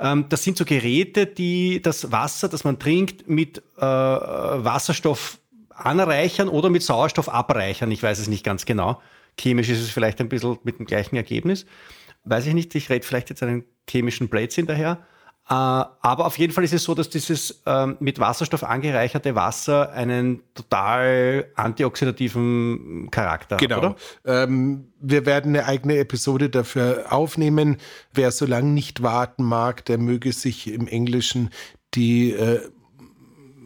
Ähm, 0.01 0.27
das 0.29 0.43
sind 0.43 0.57
so 0.57 0.65
Geräte, 0.65 1.27
die 1.27 1.81
das 1.81 2.11
Wasser, 2.13 2.49
das 2.49 2.65
man 2.65 2.79
trinkt, 2.79 3.29
mit 3.29 3.59
äh, 3.77 3.81
Wasserstoff 3.81 5.39
anreichern 5.71 6.49
oder 6.49 6.71
mit 6.71 6.83
Sauerstoff 6.83 7.29
abreichern. 7.29 7.91
Ich 7.91 8.03
weiß 8.03 8.19
es 8.19 8.29
nicht 8.29 8.45
ganz 8.45 8.65
genau. 8.65 9.01
Chemisch 9.39 9.69
ist 9.69 9.81
es 9.81 9.91
vielleicht 9.91 10.21
ein 10.21 10.29
bisschen 10.29 10.59
mit 10.65 10.79
dem 10.79 10.87
gleichen 10.87 11.17
Ergebnis. 11.17 11.67
Weiß 12.25 12.47
ich 12.47 12.55
nicht, 12.55 12.75
ich 12.75 12.89
rede 12.91 13.05
vielleicht 13.05 13.31
jetzt 13.31 13.43
einen 13.43 13.65
chemischen 13.89 14.29
Blödsinn 14.29 14.67
daher. 14.67 15.05
Äh, 15.47 15.53
aber 15.53 16.25
auf 16.25 16.39
jeden 16.39 16.55
Fall 16.55 16.65
ist 16.65 16.73
es 16.73 16.85
so, 16.85 16.95
dass 16.95 17.11
dieses 17.11 17.63
ähm, 17.67 17.97
mit 18.01 18.19
Wasserstoff 18.19 18.65
angereicherte 18.65 19.35
Wasser 19.35 19.93
einen 19.93 20.43
total 20.55 21.51
antioxidativen 21.55 23.11
Charakter 23.11 23.59
genau. 23.59 23.83
hat. 23.83 23.99
Genau. 24.25 24.43
Ähm, 24.43 24.93
wir 25.01 25.27
werden 25.27 25.55
eine 25.55 25.67
eigene 25.67 25.99
Episode 25.99 26.49
dafür 26.49 27.13
aufnehmen. 27.13 27.77
Wer 28.15 28.31
so 28.31 28.47
lange 28.47 28.71
nicht 28.71 29.03
warten 29.03 29.43
mag, 29.43 29.85
der 29.85 29.99
möge 29.99 30.33
sich 30.33 30.73
im 30.73 30.89
Englischen 30.89 31.51
die 31.95 32.33
äh, 32.33 32.61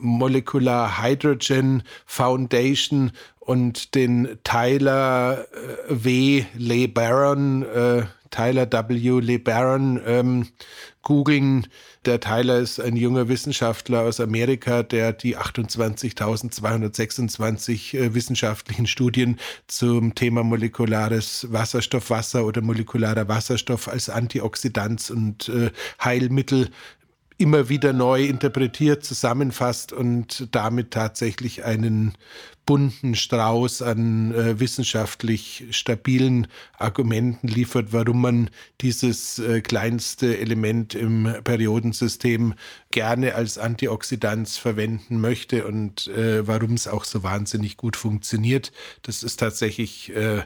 Molecular 0.01 1.03
Hydrogen 1.03 1.83
Foundation 2.07 3.13
und 3.49 3.95
den 3.95 4.39
Tyler 4.45 5.47
äh, 5.53 5.57
W. 5.89 6.45
LeBaron, 6.57 7.63
äh, 7.63 8.03
Tyler 8.31 8.71
W. 8.71 9.21
LeBaron 9.21 10.01
ähm, 10.05 10.49
googeln. 11.03 11.67
Der 12.05 12.21
Tyler 12.21 12.59
ist 12.59 12.79
ein 12.79 12.95
junger 12.97 13.29
Wissenschaftler 13.29 14.03
aus 14.03 14.21
Amerika, 14.21 14.83
der 14.83 15.15
die 15.15 15.39
28.226 15.39 17.97
äh, 17.97 18.13
wissenschaftlichen 18.15 18.87
Studien 18.87 19.41
zum 19.67 20.15
Thema 20.15 20.45
molekulares 20.45 21.47
Wasserstoffwasser 21.51 22.45
oder 22.45 22.61
molekularer 22.61 23.29
Wasserstoff 23.29 23.89
als 23.89 24.11
Antioxidant 24.11 25.11
und 25.11 25.49
äh, 25.49 25.71
Heilmittel 26.05 26.69
immer 27.39 27.69
wieder 27.69 27.93
neu 27.93 28.25
interpretiert, 28.25 29.05
zusammenfasst 29.05 29.93
und 29.93 30.49
damit 30.51 30.91
tatsächlich 30.91 31.65
einen 31.65 32.15
bunten 32.67 33.15
Strauß 33.15 33.81
an 33.81 34.35
äh, 34.35 34.61
wissenschaftlich 34.61 35.65
stabilen 35.71 36.49
Argumenten 36.77 37.49
liefert, 37.49 37.95
warum 37.95 38.21
man 38.21 38.51
dieses 38.83 39.39
äh, 39.39 39.63
kleinste 39.63 40.37
Element 40.37 40.95
im 40.95 41.33
Periodensystem 41.45 42.53
gerne 42.91 43.37
als 43.37 43.57
Antioxidant 43.57 44.51
verwenden 44.51 45.19
möchte 45.19 45.67
und 45.67 46.09
äh, 46.09 46.47
warum 46.47 46.75
es 46.75 46.89
auch 46.89 47.05
so 47.05 47.23
wahnsinnig 47.23 47.79
gut 47.79 47.97
funktioniert. 47.97 48.71
Das 49.01 49.23
ist 49.23 49.39
tatsächlich 49.39 50.15
äh, 50.15 50.43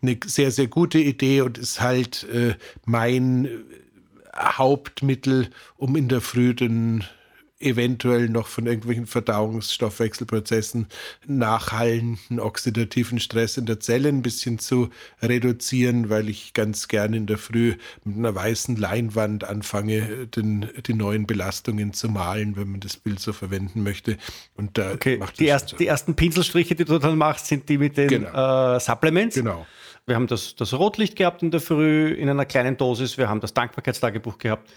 eine 0.00 0.18
sehr, 0.24 0.50
sehr 0.50 0.68
gute 0.68 0.98
Idee 0.98 1.42
und 1.42 1.58
ist 1.58 1.82
halt 1.82 2.24
äh, 2.32 2.54
mein 2.86 3.48
Hauptmittel, 4.38 5.50
um 5.76 5.96
in 5.96 6.08
der 6.08 6.20
Früh 6.20 6.54
den 6.54 7.04
eventuell 7.60 8.28
noch 8.28 8.46
von 8.46 8.66
irgendwelchen 8.66 9.06
Verdauungsstoffwechselprozessen 9.06 10.86
nachhallenden 11.26 12.38
oxidativen 12.38 13.18
Stress 13.18 13.56
in 13.56 13.66
der 13.66 13.80
Zelle 13.80 14.08
ein 14.08 14.22
bisschen 14.22 14.58
zu 14.58 14.90
reduzieren, 15.20 16.08
weil 16.08 16.28
ich 16.28 16.52
ganz 16.52 16.86
gerne 16.86 17.16
in 17.16 17.26
der 17.26 17.38
Früh 17.38 17.74
mit 18.04 18.16
einer 18.16 18.34
weißen 18.34 18.76
Leinwand 18.76 19.42
anfange, 19.44 20.28
den, 20.28 20.68
die 20.86 20.94
neuen 20.94 21.26
Belastungen 21.26 21.92
zu 21.92 22.08
malen, 22.08 22.56
wenn 22.56 22.70
man 22.70 22.80
das 22.80 22.96
Bild 22.96 23.18
so 23.18 23.32
verwenden 23.32 23.82
möchte. 23.82 24.18
Und 24.54 24.78
da 24.78 24.92
okay. 24.92 25.20
die, 25.38 25.46
erst, 25.46 25.70
so. 25.70 25.76
die 25.76 25.88
ersten 25.88 26.14
Pinselstriche, 26.14 26.76
die 26.76 26.84
du 26.84 26.98
dann 26.98 27.18
machst, 27.18 27.46
sind 27.46 27.68
die 27.68 27.78
mit 27.78 27.96
den 27.96 28.08
genau. 28.08 28.76
äh, 28.76 28.80
Supplements. 28.80 29.34
Genau. 29.34 29.66
Wir 30.08 30.14
haben 30.14 30.26
das, 30.26 30.56
das 30.56 30.72
Rotlicht 30.72 31.16
gehabt 31.16 31.42
in 31.42 31.50
der 31.50 31.60
Früh 31.60 32.12
in 32.12 32.30
einer 32.30 32.46
kleinen 32.46 32.78
Dosis. 32.78 33.18
Wir 33.18 33.28
haben 33.28 33.40
das 33.40 33.52
Dankbarkeitstagebuch 33.52 34.38
gehabt. 34.38 34.70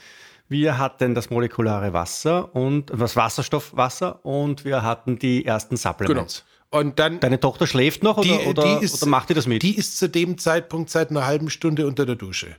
Wir 0.50 0.78
hatten 0.78 1.16
das 1.16 1.30
molekulare 1.30 1.94
Wasser 1.94 2.54
und 2.54 2.90
das 2.90 3.16
Wasserstoffwasser 3.16 4.26
und 4.26 4.66
wir 4.66 4.84
hatten 4.84 5.18
die 5.18 5.46
ersten 5.46 5.78
Supplements. 5.78 6.44
Genau. 6.70 6.82
Und 6.82 7.00
dann. 7.00 7.22
Deine 7.22 7.40
Tochter 7.40 7.66
schläft 7.66 8.04
noch 8.04 8.20
die, 8.20 8.32
oder, 8.32 8.48
oder, 8.48 8.80
die 8.80 8.84
ist, 8.84 9.02
oder 9.02 9.10
macht 9.10 9.30
die 9.30 9.34
das 9.34 9.48
mit? 9.48 9.64
Die 9.64 9.78
ist 9.78 9.98
zu 9.98 10.10
dem 10.10 10.38
Zeitpunkt 10.38 10.90
seit 10.90 11.10
einer 11.10 11.26
halben 11.26 11.50
Stunde 11.50 11.88
unter 11.88 12.06
der 12.06 12.16
Dusche. 12.16 12.58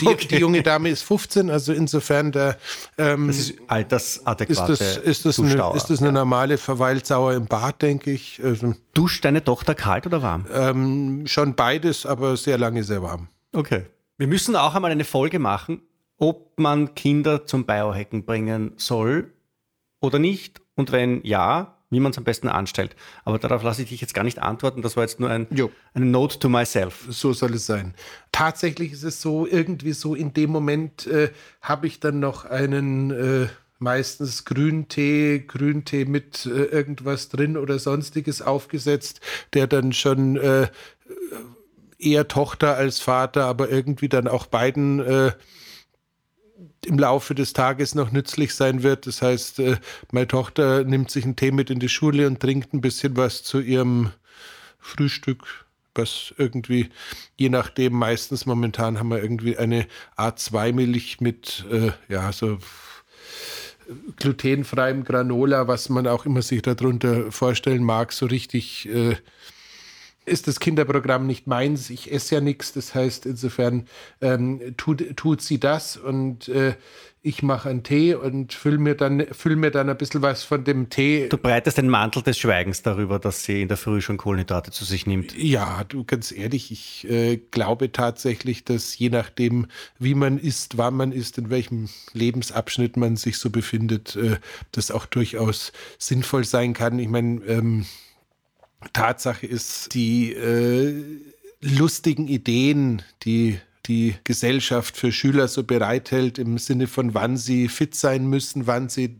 Die, 0.00 0.06
okay. 0.06 0.28
die, 0.28 0.36
junge 0.36 0.62
Dame 0.62 0.88
ist 0.88 1.02
15, 1.02 1.50
also 1.50 1.72
insofern 1.72 2.32
der. 2.32 2.56
Ähm, 2.96 3.26
das 3.26 3.38
ist 3.38 3.54
altersadäquate 3.66 4.72
ist 4.72 4.80
das, 4.80 4.96
ist 4.96 5.24
das, 5.26 5.38
eine, 5.38 5.76
ist 5.76 5.90
das 5.90 6.00
eine 6.00 6.12
normale 6.12 6.58
Verweildauer 6.58 7.34
im 7.34 7.46
Bad, 7.46 7.82
denke 7.82 8.10
ich. 8.10 8.40
Also, 8.42 8.74
Duscht 8.94 9.24
deine 9.24 9.44
Tochter 9.44 9.74
kalt 9.74 10.06
oder 10.06 10.22
warm? 10.22 10.46
Ähm, 10.52 11.26
schon 11.26 11.54
beides, 11.54 12.06
aber 12.06 12.36
sehr 12.36 12.58
lange 12.58 12.84
sehr 12.84 13.02
warm. 13.02 13.28
Okay. 13.52 13.84
Wir 14.16 14.26
müssen 14.26 14.56
auch 14.56 14.74
einmal 14.74 14.90
eine 14.90 15.04
Folge 15.04 15.38
machen, 15.38 15.82
ob 16.18 16.58
man 16.58 16.94
Kinder 16.94 17.44
zum 17.44 17.66
Biohacken 17.66 18.24
bringen 18.24 18.72
soll 18.76 19.32
oder 20.00 20.18
nicht. 20.18 20.62
Und 20.74 20.92
wenn 20.92 21.20
ja, 21.22 21.75
wie 21.90 22.00
man 22.00 22.12
es 22.12 22.18
am 22.18 22.24
besten 22.24 22.48
anstellt. 22.48 22.96
Aber 23.24 23.38
darauf 23.38 23.62
lasse 23.62 23.82
ich 23.82 23.90
dich 23.90 24.00
jetzt 24.00 24.14
gar 24.14 24.24
nicht 24.24 24.40
antworten. 24.40 24.82
Das 24.82 24.96
war 24.96 25.04
jetzt 25.04 25.20
nur 25.20 25.30
ein, 25.30 25.46
eine 25.94 26.06
Note 26.06 26.38
to 26.38 26.48
myself. 26.48 27.06
So 27.08 27.32
soll 27.32 27.54
es 27.54 27.66
sein. 27.66 27.94
Tatsächlich 28.32 28.92
ist 28.92 29.04
es 29.04 29.20
so, 29.20 29.46
irgendwie 29.46 29.92
so 29.92 30.14
in 30.14 30.34
dem 30.34 30.50
Moment 30.50 31.06
äh, 31.06 31.30
habe 31.62 31.86
ich 31.86 32.00
dann 32.00 32.18
noch 32.18 32.44
einen 32.44 33.10
äh, 33.10 33.46
meistens 33.78 34.44
Grüntee, 34.44 35.44
Grüntee 35.46 36.06
mit 36.06 36.46
äh, 36.46 36.64
irgendwas 36.64 37.28
drin 37.28 37.56
oder 37.56 37.78
sonstiges 37.78 38.42
aufgesetzt, 38.42 39.20
der 39.52 39.66
dann 39.66 39.92
schon 39.92 40.36
äh, 40.36 40.68
eher 41.98 42.28
Tochter 42.28 42.76
als 42.76 43.00
Vater, 43.00 43.44
aber 43.44 43.70
irgendwie 43.70 44.08
dann 44.08 44.28
auch 44.28 44.46
beiden 44.46 45.00
äh, 45.00 45.32
im 46.84 46.98
Laufe 46.98 47.34
des 47.34 47.52
Tages 47.52 47.94
noch 47.94 48.12
nützlich 48.12 48.54
sein 48.54 48.82
wird. 48.82 49.06
Das 49.06 49.22
heißt, 49.22 49.58
äh, 49.60 49.76
meine 50.12 50.28
Tochter 50.28 50.84
nimmt 50.84 51.10
sich 51.10 51.24
einen 51.24 51.36
Tee 51.36 51.50
mit 51.50 51.70
in 51.70 51.80
die 51.80 51.88
Schule 51.88 52.26
und 52.26 52.40
trinkt 52.40 52.72
ein 52.72 52.80
bisschen 52.80 53.16
was 53.16 53.42
zu 53.42 53.60
ihrem 53.60 54.12
Frühstück, 54.78 55.66
was 55.94 56.34
irgendwie, 56.38 56.90
je 57.36 57.48
nachdem, 57.48 57.94
meistens 57.94 58.46
momentan 58.46 58.98
haben 58.98 59.08
wir 59.08 59.22
irgendwie 59.22 59.56
eine 59.56 59.86
A2-Milch 60.16 61.20
mit, 61.20 61.64
äh, 61.70 61.92
ja, 62.08 62.32
so 62.32 62.58
glutenfreiem 64.16 65.04
Granola, 65.04 65.68
was 65.68 65.88
man 65.88 66.06
auch 66.06 66.26
immer 66.26 66.42
sich 66.42 66.62
darunter 66.62 67.30
vorstellen 67.30 67.84
mag, 67.84 68.12
so 68.12 68.26
richtig 68.26 68.88
äh, 68.88 69.16
ist 70.26 70.48
das 70.48 70.60
Kinderprogramm 70.60 71.26
nicht 71.26 71.46
meins. 71.46 71.88
Ich 71.90 72.12
esse 72.12 72.36
ja 72.36 72.40
nichts. 72.40 72.72
Das 72.72 72.94
heißt, 72.94 73.26
insofern 73.26 73.86
ähm, 74.20 74.74
tut, 74.76 75.16
tut 75.16 75.40
sie 75.40 75.58
das 75.58 75.96
und 75.96 76.48
äh, 76.48 76.74
ich 77.26 77.42
mache 77.42 77.68
einen 77.68 77.82
Tee 77.82 78.14
und 78.14 78.52
fülle 78.52 78.78
mir, 78.78 78.94
dann, 78.94 79.26
füll 79.32 79.56
mir 79.56 79.72
dann 79.72 79.88
ein 79.88 79.96
bisschen 79.96 80.22
was 80.22 80.44
von 80.44 80.62
dem 80.62 80.90
Tee. 80.90 81.28
Du 81.28 81.36
breitest 81.36 81.76
den 81.76 81.88
Mantel 81.88 82.22
des 82.22 82.38
Schweigens 82.38 82.82
darüber, 82.82 83.18
dass 83.18 83.42
sie 83.42 83.62
in 83.62 83.68
der 83.68 83.76
Früh 83.76 84.00
schon 84.00 84.16
Kohlenhydrate 84.16 84.70
zu 84.70 84.84
sich 84.84 85.06
nimmt. 85.06 85.36
Ja, 85.36 85.82
du 85.82 86.04
ganz 86.04 86.30
ehrlich, 86.30 86.70
ich 86.70 87.10
äh, 87.10 87.38
glaube 87.50 87.90
tatsächlich, 87.90 88.64
dass 88.64 88.96
je 88.96 89.08
nachdem, 89.08 89.66
wie 89.98 90.14
man 90.14 90.38
isst, 90.38 90.78
wann 90.78 90.94
man 90.94 91.10
isst, 91.10 91.36
in 91.38 91.50
welchem 91.50 91.88
Lebensabschnitt 92.12 92.96
man 92.96 93.16
sich 93.16 93.38
so 93.38 93.50
befindet, 93.50 94.14
äh, 94.14 94.36
das 94.70 94.92
auch 94.92 95.06
durchaus 95.06 95.72
sinnvoll 95.98 96.44
sein 96.44 96.74
kann. 96.74 97.00
Ich 97.00 97.08
meine, 97.08 97.44
ähm, 97.46 97.86
Tatsache 98.92 99.46
ist, 99.46 99.94
die 99.94 100.32
äh, 100.32 100.94
lustigen 101.60 102.28
Ideen, 102.28 103.02
die 103.22 103.60
die 103.88 104.16
Gesellschaft 104.24 104.96
für 104.96 105.12
Schüler 105.12 105.48
so 105.48 105.64
bereithält 105.64 106.38
im 106.38 106.58
Sinne 106.58 106.86
von 106.86 107.14
wann 107.14 107.36
sie 107.36 107.68
fit 107.68 107.94
sein 107.94 108.26
müssen, 108.26 108.66
wann 108.66 108.88
sie, 108.88 109.18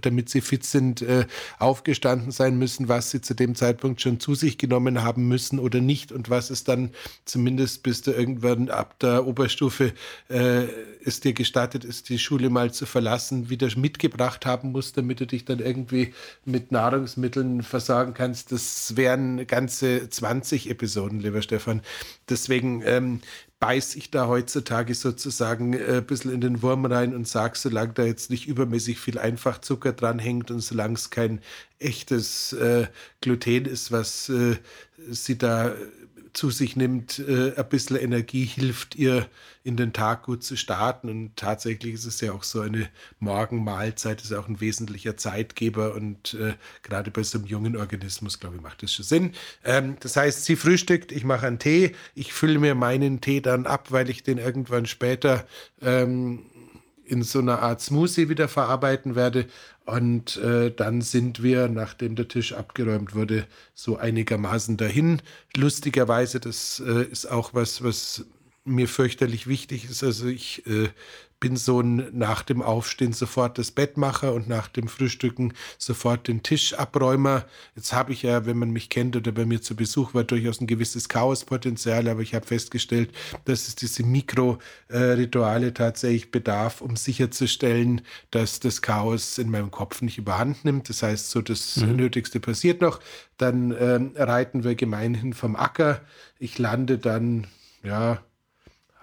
damit 0.00 0.28
sie 0.28 0.40
fit 0.40 0.64
sind, 0.64 1.02
äh, 1.02 1.26
aufgestanden 1.58 2.30
sein 2.30 2.58
müssen, 2.58 2.88
was 2.88 3.10
sie 3.10 3.20
zu 3.20 3.34
dem 3.34 3.54
Zeitpunkt 3.54 4.00
schon 4.00 4.20
zu 4.20 4.34
sich 4.34 4.58
genommen 4.58 5.02
haben 5.02 5.28
müssen 5.28 5.58
oder 5.58 5.80
nicht 5.80 6.12
und 6.12 6.30
was 6.30 6.50
es 6.50 6.64
dann 6.64 6.90
zumindest 7.24 7.82
bis 7.82 8.02
du 8.02 8.12
irgendwann 8.12 8.70
ab 8.70 8.98
der 8.98 9.26
Oberstufe 9.26 9.92
äh, 10.28 10.64
es 11.04 11.20
dir 11.20 11.32
gestattet 11.32 11.84
ist, 11.84 12.08
die 12.08 12.18
Schule 12.18 12.50
mal 12.50 12.72
zu 12.72 12.86
verlassen, 12.86 13.50
wieder 13.50 13.68
mitgebracht 13.76 14.46
haben 14.46 14.72
musst, 14.72 14.96
damit 14.96 15.20
du 15.20 15.26
dich 15.26 15.44
dann 15.44 15.58
irgendwie 15.58 16.14
mit 16.44 16.72
Nahrungsmitteln 16.72 17.62
versorgen 17.62 18.14
kannst. 18.14 18.52
Das 18.52 18.96
wären 18.96 19.46
ganze 19.46 20.08
20 20.08 20.70
Episoden, 20.70 21.20
lieber 21.20 21.42
Stefan. 21.42 21.82
Deswegen 22.28 22.82
ähm, 22.84 23.20
beiß 23.60 23.96
ich 23.96 24.10
da 24.10 24.28
heutzutage 24.28 24.94
sozusagen 24.94 25.72
äh, 25.74 25.98
ein 25.98 26.06
bisschen 26.06 26.32
in 26.32 26.40
den 26.40 26.62
Wurm 26.62 26.84
rein 26.84 27.14
und 27.14 27.26
sage, 27.26 27.58
solange 27.58 27.92
da 27.92 28.04
jetzt 28.04 28.30
nicht 28.30 28.46
übermäßig 28.46 29.00
viel 29.00 29.18
Einfachzucker 29.18 29.92
dran 29.92 30.18
hängt 30.18 30.50
und 30.50 30.60
solange 30.60 30.94
es 30.94 31.10
kein 31.10 31.40
echtes 31.78 32.52
äh, 32.52 32.86
Gluten 33.20 33.64
ist, 33.64 33.90
was 33.92 34.28
äh, 34.28 34.56
sie 35.10 35.38
da 35.38 35.74
zu 36.38 36.50
sich 36.50 36.76
nimmt, 36.76 37.18
äh, 37.18 37.52
ein 37.56 37.68
bisschen 37.68 37.96
Energie 37.96 38.44
hilft 38.44 38.94
ihr 38.94 39.26
in 39.64 39.76
den 39.76 39.92
Tag 39.92 40.22
gut 40.22 40.44
zu 40.44 40.56
starten. 40.56 41.08
Und 41.08 41.34
tatsächlich 41.34 41.94
ist 41.94 42.04
es 42.04 42.20
ja 42.20 42.32
auch 42.32 42.44
so 42.44 42.60
eine 42.60 42.88
Morgenmahlzeit, 43.18 44.22
ist 44.22 44.32
auch 44.32 44.46
ein 44.46 44.60
wesentlicher 44.60 45.16
Zeitgeber 45.16 45.96
und 45.96 46.34
äh, 46.34 46.54
gerade 46.84 47.10
bei 47.10 47.24
so 47.24 47.38
einem 47.38 47.48
jungen 47.48 47.76
Organismus, 47.76 48.38
glaube 48.38 48.54
ich, 48.54 48.62
macht 48.62 48.84
das 48.84 48.92
schon 48.92 49.04
Sinn. 49.04 49.32
Ähm, 49.64 49.96
das 49.98 50.16
heißt, 50.16 50.44
sie 50.44 50.54
frühstückt, 50.54 51.10
ich 51.10 51.24
mache 51.24 51.48
einen 51.48 51.58
Tee, 51.58 51.96
ich 52.14 52.32
fülle 52.32 52.60
mir 52.60 52.76
meinen 52.76 53.20
Tee 53.20 53.40
dann 53.40 53.66
ab, 53.66 53.90
weil 53.90 54.08
ich 54.08 54.22
den 54.22 54.38
irgendwann 54.38 54.86
später 54.86 55.44
ähm, 55.82 56.44
in 57.04 57.24
so 57.24 57.40
einer 57.40 57.62
Art 57.62 57.80
Smoothie 57.80 58.28
wieder 58.28 58.46
verarbeiten 58.46 59.16
werde. 59.16 59.46
Und 59.88 60.36
äh, 60.36 60.70
dann 60.70 61.00
sind 61.00 61.42
wir, 61.42 61.66
nachdem 61.68 62.14
der 62.14 62.28
Tisch 62.28 62.52
abgeräumt 62.52 63.14
wurde, 63.14 63.46
so 63.74 63.96
einigermaßen 63.96 64.76
dahin. 64.76 65.22
Lustigerweise, 65.56 66.40
das 66.40 66.82
äh, 66.86 67.04
ist 67.04 67.24
auch 67.24 67.54
was, 67.54 67.82
was 67.82 68.26
mir 68.66 68.86
fürchterlich 68.86 69.46
wichtig 69.46 69.86
ist. 69.86 70.04
Also 70.04 70.26
ich 70.26 70.66
äh, 70.66 70.90
bin 71.40 71.56
so 71.56 71.80
ein 71.80 72.08
nach 72.12 72.42
dem 72.42 72.62
Aufstehen 72.62 73.12
sofort 73.12 73.58
das 73.58 73.70
Bettmacher 73.70 74.32
und 74.32 74.48
nach 74.48 74.68
dem 74.68 74.88
Frühstücken 74.88 75.52
sofort 75.78 76.28
den 76.28 76.42
Tischabräumer. 76.42 77.44
Jetzt 77.76 77.92
habe 77.92 78.12
ich 78.12 78.22
ja, 78.22 78.46
wenn 78.46 78.58
man 78.58 78.70
mich 78.70 78.88
kennt 78.88 79.16
oder 79.16 79.30
bei 79.32 79.44
mir 79.44 79.62
zu 79.62 79.76
Besuch 79.76 80.14
war, 80.14 80.24
durchaus 80.24 80.60
ein 80.60 80.66
gewisses 80.66 81.08
Chaospotenzial, 81.08 82.08
aber 82.08 82.22
ich 82.22 82.34
habe 82.34 82.46
festgestellt, 82.46 83.10
dass 83.44 83.68
es 83.68 83.76
diese 83.76 84.02
Mikrorituale 84.02 85.74
tatsächlich 85.74 86.30
bedarf, 86.30 86.80
um 86.80 86.96
sicherzustellen, 86.96 88.02
dass 88.30 88.60
das 88.60 88.82
Chaos 88.82 89.38
in 89.38 89.50
meinem 89.50 89.70
Kopf 89.70 90.02
nicht 90.02 90.18
überhand 90.18 90.64
nimmt. 90.64 90.88
Das 90.88 91.02
heißt, 91.02 91.30
so 91.30 91.40
das 91.40 91.76
mhm. 91.76 91.96
Nötigste 91.96 92.40
passiert 92.40 92.80
noch. 92.80 93.00
Dann 93.36 93.74
ähm, 93.78 94.12
reiten 94.16 94.64
wir 94.64 94.74
gemeinhin 94.74 95.32
vom 95.32 95.54
Acker. 95.54 96.00
Ich 96.38 96.58
lande 96.58 96.98
dann, 96.98 97.46
ja, 97.84 98.22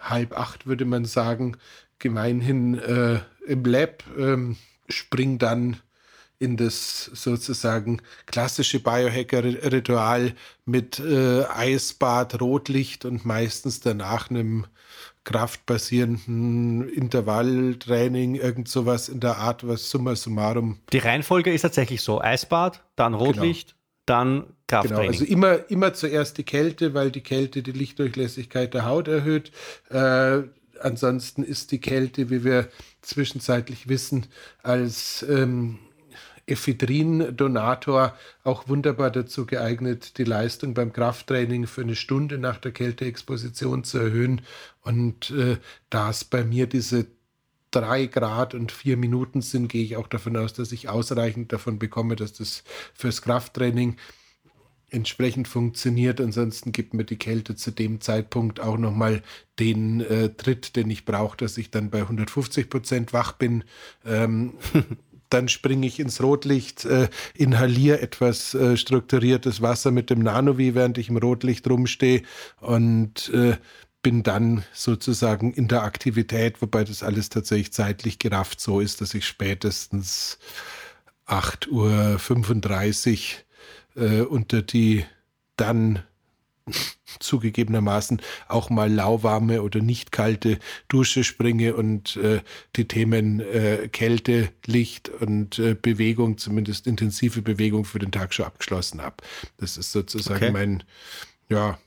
halb 0.09 0.37
acht 0.37 0.67
würde 0.67 0.85
man 0.85 1.05
sagen, 1.05 1.57
gemeinhin 1.99 2.77
äh, 2.79 3.19
im 3.47 3.63
Lab, 3.63 4.03
ähm, 4.17 4.57
spring 4.89 5.37
dann 5.37 5.77
in 6.37 6.57
das 6.57 7.05
sozusagen 7.05 8.01
klassische 8.25 8.79
Biohacker-Ritual 8.79 10.33
mit 10.65 10.99
äh, 10.99 11.43
Eisbad, 11.45 12.41
Rotlicht 12.41 13.05
und 13.05 13.25
meistens 13.25 13.79
danach 13.79 14.29
einem 14.29 14.65
kraftbasierenden 15.23 16.87
Intervalltraining, 16.89 18.35
irgend 18.35 18.67
sowas 18.67 19.09
in 19.09 19.19
der 19.21 19.37
Art, 19.37 19.67
was 19.67 19.89
summa 19.89 20.15
summarum. 20.15 20.79
Die 20.91 20.99
Reihenfolge 20.99 21.51
ist 21.53 21.61
tatsächlich 21.61 22.01
so: 22.01 22.21
Eisbad, 22.21 22.83
dann 22.95 23.13
genau. 23.13 23.25
Rotlicht, 23.25 23.69
genau. 23.69 23.79
dann 24.05 24.45
Krafttraining. 24.67 25.11
Genau, 25.11 25.11
also 25.11 25.25
immer, 25.25 25.69
immer 25.69 25.93
zuerst 25.93 26.37
die 26.37 26.43
Kälte, 26.43 26.93
weil 26.93 27.11
die 27.11 27.21
Kälte 27.21 27.63
die 27.63 27.71
Lichtdurchlässigkeit 27.71 28.73
der 28.73 28.85
Haut 28.85 29.07
erhöht. 29.07 29.51
Äh, 29.89 30.43
ansonsten 30.81 31.43
ist 31.43 31.71
die 31.71 31.79
Kälte, 31.79 32.29
wie 32.29 32.43
wir 32.43 32.69
zwischenzeitlich 33.01 33.87
wissen, 33.87 34.27
als 34.63 35.25
ähm, 35.29 35.79
Ephedrin-Donator 36.47 38.15
auch 38.43 38.67
wunderbar 38.67 39.11
dazu 39.11 39.45
geeignet, 39.45 40.17
die 40.17 40.23
Leistung 40.23 40.73
beim 40.73 40.93
Krafttraining 40.93 41.67
für 41.67 41.81
eine 41.81 41.95
Stunde 41.95 42.37
nach 42.37 42.57
der 42.57 42.71
Kälteexposition 42.71 43.83
zu 43.83 43.97
erhöhen. 43.97 44.41
Und 44.81 45.31
äh, 45.31 45.57
da 45.89 46.09
es 46.09 46.23
bei 46.23 46.43
mir 46.43 46.67
diese 46.67 47.07
drei 47.71 48.05
Grad 48.05 48.53
und 48.53 48.71
vier 48.71 48.95
Minuten 48.95 49.41
sind, 49.41 49.67
gehe 49.67 49.83
ich 49.83 49.97
auch 49.97 50.07
davon 50.07 50.37
aus, 50.37 50.53
dass 50.53 50.71
ich 50.71 50.87
ausreichend 50.87 51.51
davon 51.51 51.79
bekomme, 51.79 52.15
dass 52.15 52.33
das 52.33 52.63
fürs 52.93 53.21
Krafttraining 53.21 53.97
entsprechend 54.95 55.47
funktioniert. 55.47 56.19
Ansonsten 56.19 56.71
gibt 56.71 56.93
mir 56.93 57.03
die 57.03 57.17
Kälte 57.17 57.55
zu 57.55 57.71
dem 57.71 58.01
Zeitpunkt 58.01 58.59
auch 58.59 58.77
nochmal 58.77 59.21
den 59.59 60.01
äh, 60.01 60.29
Tritt, 60.29 60.75
den 60.75 60.89
ich 60.89 61.05
brauche, 61.05 61.37
dass 61.37 61.57
ich 61.57 61.69
dann 61.69 61.89
bei 61.89 62.01
150 62.01 62.69
Prozent 62.69 63.13
wach 63.13 63.33
bin. 63.33 63.63
Ähm, 64.05 64.53
dann 65.29 65.49
springe 65.49 65.85
ich 65.85 65.99
ins 65.99 66.21
Rotlicht, 66.21 66.85
äh, 66.85 67.09
inhaliere 67.33 68.01
etwas 68.01 68.53
äh, 68.53 68.77
strukturiertes 68.77 69.61
Wasser 69.61 69.91
mit 69.91 70.09
dem 70.09 70.19
Nanovi, 70.19 70.75
während 70.75 70.97
ich 70.97 71.09
im 71.09 71.17
Rotlicht 71.17 71.69
rumstehe 71.69 72.21
und 72.61 73.29
äh, 73.33 73.57
bin 74.01 74.21
dann 74.23 74.63
sozusagen 74.71 75.51
in 75.53 75.67
der 75.67 75.83
Aktivität, 75.83 76.61
wobei 76.61 76.83
das 76.83 77.01
alles 77.01 77.29
tatsächlich 77.29 77.73
zeitlich 77.73 78.19
gerafft 78.19 78.61
so 78.61 78.79
ist, 78.79 79.01
dass 79.01 79.15
ich 79.15 79.25
spätestens 79.25 80.37
8.35 81.27 81.69
Uhr 81.71 83.44
äh, 83.95 84.21
unter 84.21 84.61
die 84.61 85.05
dann 85.57 86.03
zugegebenermaßen 87.19 88.21
auch 88.47 88.69
mal 88.69 88.91
lauwarme 88.91 89.61
oder 89.61 89.81
nicht 89.81 90.11
kalte 90.11 90.59
Dusche 90.87 91.23
springe 91.23 91.75
und 91.75 92.17
äh, 92.17 92.41
die 92.75 92.87
Themen 92.87 93.39
äh, 93.39 93.87
Kälte, 93.91 94.49
Licht 94.65 95.09
und 95.09 95.59
äh, 95.59 95.75
Bewegung, 95.79 96.37
zumindest 96.37 96.87
intensive 96.87 97.41
Bewegung 97.41 97.85
für 97.85 97.99
den 97.99 98.11
Tag 98.11 98.33
schon 98.33 98.45
abgeschlossen 98.45 99.01
habe. 99.01 99.17
Das 99.57 99.77
ist 99.77 99.91
sozusagen 99.91 100.43
okay. 100.43 100.51
mein 100.51 100.83
ja, 101.49 101.77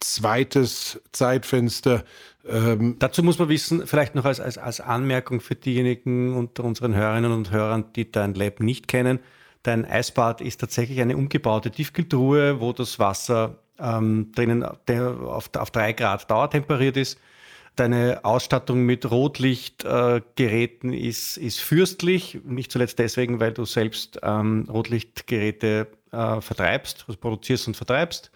zweites 0.00 1.00
Zeitfenster. 1.12 2.04
Ähm, 2.46 2.96
Dazu 2.98 3.22
muss 3.22 3.38
man 3.38 3.48
wissen, 3.48 3.86
vielleicht 3.86 4.14
noch 4.14 4.24
als, 4.24 4.40
als, 4.40 4.58
als 4.58 4.80
Anmerkung 4.80 5.40
für 5.40 5.54
diejenigen 5.54 6.34
unter 6.34 6.64
unseren 6.64 6.94
Hörerinnen 6.94 7.32
und 7.32 7.50
Hörern, 7.50 7.92
die 7.94 8.10
dein 8.10 8.34
Lab 8.34 8.60
nicht 8.60 8.88
kennen, 8.88 9.20
Dein 9.62 9.84
Eisbad 9.84 10.40
ist 10.40 10.60
tatsächlich 10.60 11.00
eine 11.00 11.16
umgebaute 11.16 11.70
Tiefkühltruhe, 11.70 12.60
wo 12.60 12.72
das 12.72 12.98
Wasser 12.98 13.58
ähm, 13.78 14.32
drinnen 14.34 14.64
auf, 14.64 15.50
auf 15.54 15.70
drei 15.70 15.92
Grad 15.92 16.30
dauertemperiert 16.30 16.96
ist. 16.96 17.18
Deine 17.76 18.24
Ausstattung 18.24 18.80
mit 18.82 19.08
Rotlichtgeräten 19.08 20.92
äh, 20.92 20.96
ist, 20.96 21.36
ist 21.36 21.60
fürstlich, 21.60 22.40
nicht 22.44 22.72
zuletzt 22.72 22.98
deswegen, 22.98 23.38
weil 23.38 23.52
du 23.52 23.64
selbst 23.64 24.18
ähm, 24.22 24.66
Rotlichtgeräte 24.68 25.86
äh, 26.10 26.40
vertreibst, 26.40 27.04
also 27.06 27.20
produzierst 27.20 27.68
und 27.68 27.76
vertreibst. 27.76 28.32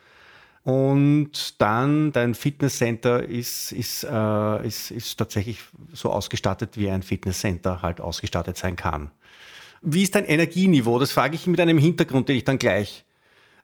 Und 0.64 1.60
dann 1.60 2.12
dein 2.12 2.34
Fitnesscenter 2.34 3.24
ist, 3.24 3.72
ist, 3.72 4.04
äh, 4.04 4.66
ist, 4.66 4.92
ist 4.92 5.16
tatsächlich 5.16 5.58
so 5.92 6.12
ausgestattet, 6.12 6.76
wie 6.76 6.88
ein 6.88 7.02
Fitnesscenter 7.02 7.82
halt 7.82 8.00
ausgestattet 8.00 8.56
sein 8.56 8.76
kann. 8.76 9.10
Wie 9.82 10.02
ist 10.02 10.14
dein 10.14 10.24
Energieniveau? 10.24 10.98
Das 10.98 11.12
frage 11.12 11.34
ich 11.34 11.46
mit 11.46 11.60
einem 11.60 11.78
Hintergrund, 11.78 12.28
den 12.28 12.36
ich 12.36 12.44
dann 12.44 12.58
gleich 12.58 13.04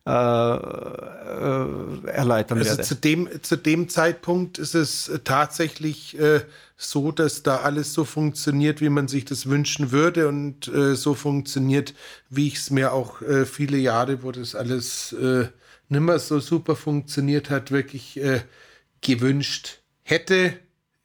äh, 0.07 0.11
äh, 0.11 2.07
erläutern 2.07 2.59
also 2.59 2.70
werde. 2.70 2.83
Zu 2.83 2.94
dem, 2.94 3.28
zu 3.42 3.57
dem 3.57 3.88
Zeitpunkt 3.90 4.59
ist 4.59 4.74
es 4.74 5.11
tatsächlich 5.24 6.18
äh, 6.18 6.40
so, 6.78 7.12
dass 7.12 7.42
da 7.42 7.59
alles 7.59 7.92
so 7.92 8.04
funktioniert, 8.04 8.81
wie 8.81 8.88
man 8.88 9.07
sich 9.09 9.26
das 9.26 9.50
wünschen 9.50 9.92
würde 9.92 10.28
und 10.28 10.66
äh, 10.68 10.94
so 10.94 11.12
funktioniert, 11.12 11.92
wie 12.31 12.48
ich 12.48 12.54
es 12.57 12.70
mir 12.70 12.92
auch 12.92 13.20
äh, 13.20 13.44
viele 13.44 13.76
Jahre, 13.76 14.22
wo 14.22 14.33
das 14.33 14.54
alles 14.54 15.12
äh, 15.12 15.48
nimmer 15.90 16.18
so 16.18 16.40
super 16.40 16.74
funktioniert 16.74 17.50
hat, 17.50 17.70
wirklich 17.70 18.18
äh, 18.18 18.40
gewünscht 19.02 19.81
hätte. 20.04 20.54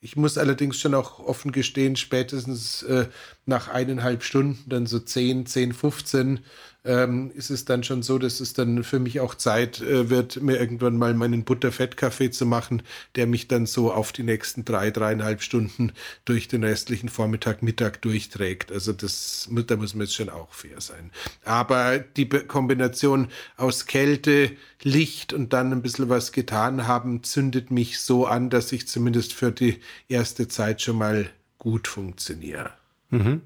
Ich 0.03 0.17
muss 0.17 0.37
allerdings 0.37 0.81
schon 0.81 0.95
auch 0.95 1.19
offen 1.19 1.53
gestehen, 1.53 1.95
spätestens 1.95 2.83
äh, 2.83 3.07
nach 3.45 3.69
eineinhalb 3.69 4.23
Stunden, 4.23 4.69
dann 4.69 4.85
so 4.85 4.99
10, 4.99 5.45
10, 5.45 5.71
15 5.71 6.41
ähm, 6.85 7.31
ist 7.33 7.49
es 7.49 7.65
dann 7.65 7.83
schon 7.83 8.03
so, 8.03 8.17
dass 8.17 8.39
es 8.39 8.53
dann 8.53 8.83
für 8.83 8.99
mich 8.99 9.19
auch 9.19 9.35
Zeit 9.35 9.81
äh, 9.81 10.09
wird, 10.09 10.41
mir 10.41 10.59
irgendwann 10.59 10.97
mal 10.97 11.13
meinen 11.13 11.43
Butterfettkaffee 11.43 12.31
zu 12.31 12.45
machen, 12.45 12.83
der 13.15 13.25
mich 13.27 13.47
dann 13.47 13.65
so 13.65 13.93
auf 13.93 14.11
die 14.11 14.23
nächsten 14.23 14.65
drei, 14.65 14.91
dreieinhalb 14.91 15.41
Stunden 15.41 15.93
durch 16.25 16.47
den 16.47 16.63
restlichen 16.63 17.09
Vormittag, 17.09 17.63
Mittag 17.63 18.01
durchträgt. 18.01 18.71
Also 18.71 18.91
das, 18.91 19.49
da 19.67 19.75
muss 19.77 19.93
man 19.93 20.05
jetzt 20.05 20.15
schon 20.15 20.29
auch 20.29 20.53
fair 20.53 20.81
sein. 20.81 21.11
Aber 21.45 21.99
die 21.99 22.27
Kombination 22.27 23.29
aus 23.55 23.85
Kälte, 23.85 24.51
Licht 24.81 25.31
und 25.31 25.53
dann 25.53 25.71
ein 25.71 25.81
bisschen 25.81 26.09
was 26.09 26.33
getan 26.33 26.87
haben, 26.87 27.23
zündet 27.23 27.71
mich 27.71 27.99
so 28.01 28.25
an, 28.25 28.49
dass 28.49 28.71
ich 28.73 28.87
zumindest 28.87 29.33
für 29.33 29.51
die 29.51 29.79
erste 30.09 30.49
Zeit 30.49 30.81
schon 30.81 30.97
mal 30.97 31.29
gut 31.57 31.87
funktioniere. 31.87 32.71
Mhm. 33.13 33.41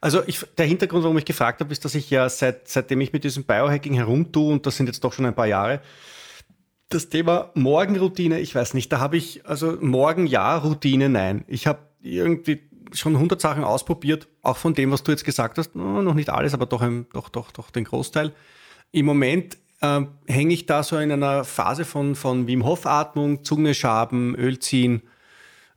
Also 0.00 0.22
ich, 0.26 0.44
der 0.56 0.66
Hintergrund, 0.66 1.02
warum 1.02 1.18
ich 1.18 1.24
gefragt 1.24 1.60
habe, 1.60 1.72
ist, 1.72 1.84
dass 1.84 1.94
ich 1.94 2.08
ja 2.10 2.28
seit, 2.28 2.68
seitdem 2.68 3.00
ich 3.00 3.12
mit 3.12 3.24
diesem 3.24 3.44
Biohacking 3.44 3.94
herumtue, 3.94 4.52
und 4.52 4.66
das 4.66 4.76
sind 4.76 4.86
jetzt 4.86 5.02
doch 5.02 5.12
schon 5.12 5.26
ein 5.26 5.34
paar 5.34 5.46
Jahre, 5.46 5.80
das 6.88 7.08
Thema 7.08 7.50
Morgenroutine, 7.54 8.40
ich 8.40 8.54
weiß 8.54 8.74
nicht, 8.74 8.92
da 8.92 9.00
habe 9.00 9.16
ich, 9.16 9.44
also 9.44 9.76
Morgen 9.80 10.26
ja, 10.26 10.56
Routine 10.56 11.08
nein. 11.08 11.44
Ich 11.48 11.66
habe 11.66 11.80
irgendwie 12.00 12.62
schon 12.92 13.14
100 13.14 13.40
Sachen 13.40 13.64
ausprobiert, 13.64 14.28
auch 14.42 14.56
von 14.56 14.72
dem, 14.72 14.90
was 14.90 15.02
du 15.02 15.10
jetzt 15.10 15.24
gesagt 15.24 15.58
hast, 15.58 15.74
noch 15.74 16.14
nicht 16.14 16.30
alles, 16.30 16.54
aber 16.54 16.66
doch, 16.66 16.86
doch, 17.12 17.28
doch, 17.28 17.50
doch 17.50 17.70
den 17.70 17.84
Großteil. 17.84 18.32
Im 18.92 19.04
Moment 19.04 19.58
äh, 19.80 20.02
hänge 20.26 20.54
ich 20.54 20.66
da 20.66 20.82
so 20.82 20.96
in 20.96 21.12
einer 21.12 21.44
Phase 21.44 21.84
von, 21.84 22.14
von 22.14 22.46
Wim 22.46 22.64
Hof 22.64 22.86
Atmung, 22.86 23.44
Zunge 23.44 23.74
schaben, 23.74 24.34
Öl 24.36 24.58
ziehen, 24.58 25.02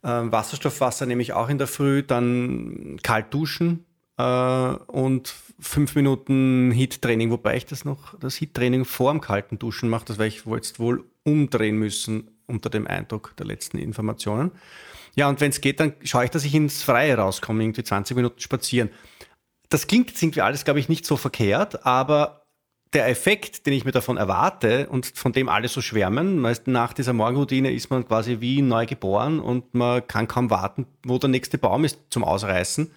Wasserstoffwasser 0.03 1.05
nehme 1.05 1.21
ich 1.21 1.33
auch 1.33 1.49
in 1.49 1.57
der 1.57 1.67
Früh, 1.67 2.03
dann 2.03 2.99
kalt 3.03 3.33
duschen 3.33 3.85
äh, 4.17 4.23
und 4.23 5.33
fünf 5.59 5.95
Minuten 5.95 6.71
Heat-Training, 6.71 7.31
wobei 7.31 7.57
ich 7.57 7.65
das 7.65 7.85
noch, 7.85 8.17
das 8.19 8.39
Heat-Training 8.39 8.85
vor 8.85 9.11
dem 9.11 9.21
kalten 9.21 9.59
Duschen 9.59 9.89
mache, 9.89 10.05
das 10.05 10.17
werde 10.17 10.29
ich 10.29 10.45
jetzt 10.45 10.79
wohl 10.79 11.05
umdrehen 11.23 11.77
müssen 11.77 12.31
unter 12.47 12.69
dem 12.69 12.87
Eindruck 12.87 13.35
der 13.37 13.45
letzten 13.45 13.77
Informationen. 13.77 14.51
Ja, 15.15 15.29
und 15.29 15.41
wenn 15.41 15.51
es 15.51 15.61
geht, 15.61 15.79
dann 15.79 15.93
schaue 16.03 16.25
ich, 16.25 16.31
dass 16.31 16.45
ich 16.45 16.55
ins 16.55 16.83
Freie 16.83 17.17
rauskomme, 17.17 17.63
irgendwie 17.63 17.83
20 17.83 18.15
Minuten 18.15 18.39
spazieren. 18.39 18.89
Das 19.69 19.87
klingt 19.87 20.21
irgendwie 20.21 20.41
alles, 20.41 20.65
glaube 20.65 20.79
ich, 20.79 20.89
nicht 20.89 21.05
so 21.05 21.15
verkehrt, 21.15 21.85
aber 21.85 22.40
der 22.93 23.07
Effekt, 23.07 23.65
den 23.65 23.73
ich 23.73 23.85
mir 23.85 23.91
davon 23.91 24.17
erwarte 24.17 24.89
und 24.89 25.05
von 25.05 25.31
dem 25.31 25.47
alle 25.47 25.69
so 25.69 25.81
schwärmen, 25.81 26.39
meist 26.39 26.67
nach 26.67 26.93
dieser 26.93 27.13
Morgenroutine 27.13 27.71
ist 27.71 27.89
man 27.89 28.05
quasi 28.05 28.41
wie 28.41 28.61
neu 28.61 28.85
geboren 28.85 29.39
und 29.39 29.73
man 29.73 30.05
kann 30.07 30.27
kaum 30.27 30.49
warten, 30.49 30.85
wo 31.03 31.17
der 31.17 31.29
nächste 31.29 31.57
Baum 31.57 31.85
ist 31.85 31.99
zum 32.09 32.23
Ausreißen. 32.23 32.91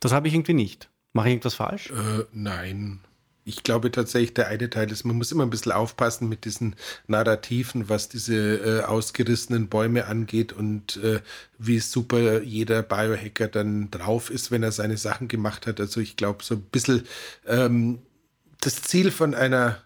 Das 0.00 0.12
habe 0.12 0.28
ich 0.28 0.34
irgendwie 0.34 0.54
nicht. 0.54 0.90
Mache 1.12 1.28
ich 1.28 1.34
irgendwas 1.34 1.54
falsch? 1.54 1.90
Äh, 1.90 2.24
nein. 2.32 3.00
Ich 3.48 3.62
glaube 3.62 3.92
tatsächlich, 3.92 4.34
der 4.34 4.48
eine 4.48 4.68
Teil 4.68 4.90
ist, 4.90 5.04
man 5.04 5.16
muss 5.16 5.30
immer 5.30 5.44
ein 5.44 5.50
bisschen 5.50 5.70
aufpassen 5.70 6.28
mit 6.28 6.44
diesen 6.44 6.74
Narrativen, 7.06 7.88
was 7.88 8.08
diese 8.08 8.56
äh, 8.56 8.82
ausgerissenen 8.82 9.68
Bäume 9.68 10.06
angeht 10.06 10.52
und 10.52 10.96
äh, 10.96 11.20
wie 11.56 11.78
super 11.78 12.42
jeder 12.42 12.82
Biohacker 12.82 13.46
dann 13.46 13.92
drauf 13.92 14.30
ist, 14.30 14.50
wenn 14.50 14.64
er 14.64 14.72
seine 14.72 14.96
Sachen 14.96 15.28
gemacht 15.28 15.68
hat. 15.68 15.78
Also 15.78 16.00
ich 16.00 16.16
glaube, 16.16 16.42
so 16.42 16.56
ein 16.56 16.62
bisschen 16.62 17.06
ähm, 17.46 18.00
das 18.66 18.82
Ziel 18.82 19.12
von 19.12 19.32
einer 19.32 19.78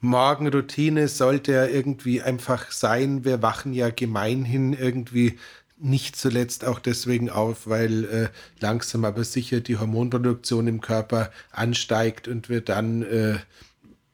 Morgenroutine 0.00 1.06
sollte 1.06 1.52
ja 1.52 1.66
irgendwie 1.66 2.22
einfach 2.22 2.70
sein, 2.70 3.26
wir 3.26 3.42
wachen 3.42 3.74
ja 3.74 3.90
gemeinhin 3.90 4.72
irgendwie 4.72 5.38
nicht 5.76 6.16
zuletzt 6.16 6.64
auch 6.64 6.78
deswegen 6.78 7.28
auf, 7.28 7.66
weil 7.66 8.04
äh, 8.04 8.28
langsam 8.58 9.04
aber 9.04 9.22
sicher 9.22 9.60
die 9.60 9.76
Hormonproduktion 9.76 10.66
im 10.66 10.80
Körper 10.80 11.30
ansteigt 11.50 12.26
und 12.26 12.48
wir 12.48 12.62
dann 12.62 13.02
äh, 13.02 13.36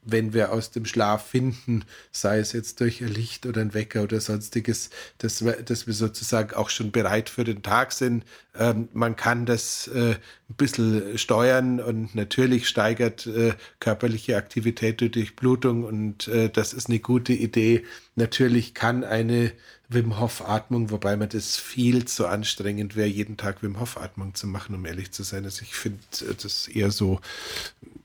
wenn 0.05 0.33
wir 0.33 0.51
aus 0.51 0.71
dem 0.71 0.85
Schlaf 0.85 1.25
finden, 1.27 1.83
sei 2.11 2.39
es 2.39 2.53
jetzt 2.53 2.79
durch 2.79 3.01
ein 3.01 3.07
Licht 3.07 3.45
oder 3.45 3.61
ein 3.61 3.73
Wecker 3.73 4.03
oder 4.03 4.21
sonstiges, 4.21 4.91
dass 5.17 5.43
wir, 5.43 5.53
dass 5.63 5.87
wir 5.87 5.93
sozusagen 5.93 6.53
auch 6.55 6.69
schon 6.69 6.91
bereit 6.91 7.29
für 7.29 7.43
den 7.43 7.63
Tag 7.63 7.91
sind. 7.91 8.23
Ähm, 8.57 8.87
man 8.93 9.15
kann 9.15 9.45
das 9.45 9.87
äh, 9.87 10.15
ein 10.49 10.55
bisschen 10.55 11.17
steuern 11.17 11.79
und 11.79 12.13
natürlich 12.13 12.67
steigert 12.67 13.25
äh, 13.25 13.53
körperliche 13.79 14.37
Aktivität 14.37 15.01
durch 15.01 15.11
Durchblutung 15.11 15.83
und 15.83 16.27
äh, 16.27 16.49
das 16.49 16.73
ist 16.73 16.87
eine 16.87 16.99
gute 16.99 17.33
Idee. 17.33 17.83
Natürlich 18.15 18.75
kann 18.75 19.03
eine 19.03 19.51
Wim 19.89 20.19
Hof 20.19 20.47
Atmung, 20.47 20.91
wobei 20.91 21.17
man 21.17 21.29
das 21.29 21.57
viel 21.57 22.05
zu 22.05 22.27
anstrengend 22.27 22.95
wäre, 22.95 23.07
jeden 23.07 23.37
Tag 23.37 23.63
Wim 23.63 23.79
Hof 23.79 23.97
Atmung 23.97 24.35
zu 24.35 24.47
machen, 24.47 24.75
um 24.75 24.85
ehrlich 24.85 25.11
zu 25.11 25.23
sein. 25.23 25.45
Also 25.45 25.63
ich 25.63 25.75
finde 25.75 25.99
äh, 26.21 26.35
das 26.41 26.67
eher 26.67 26.91
so, 26.91 27.19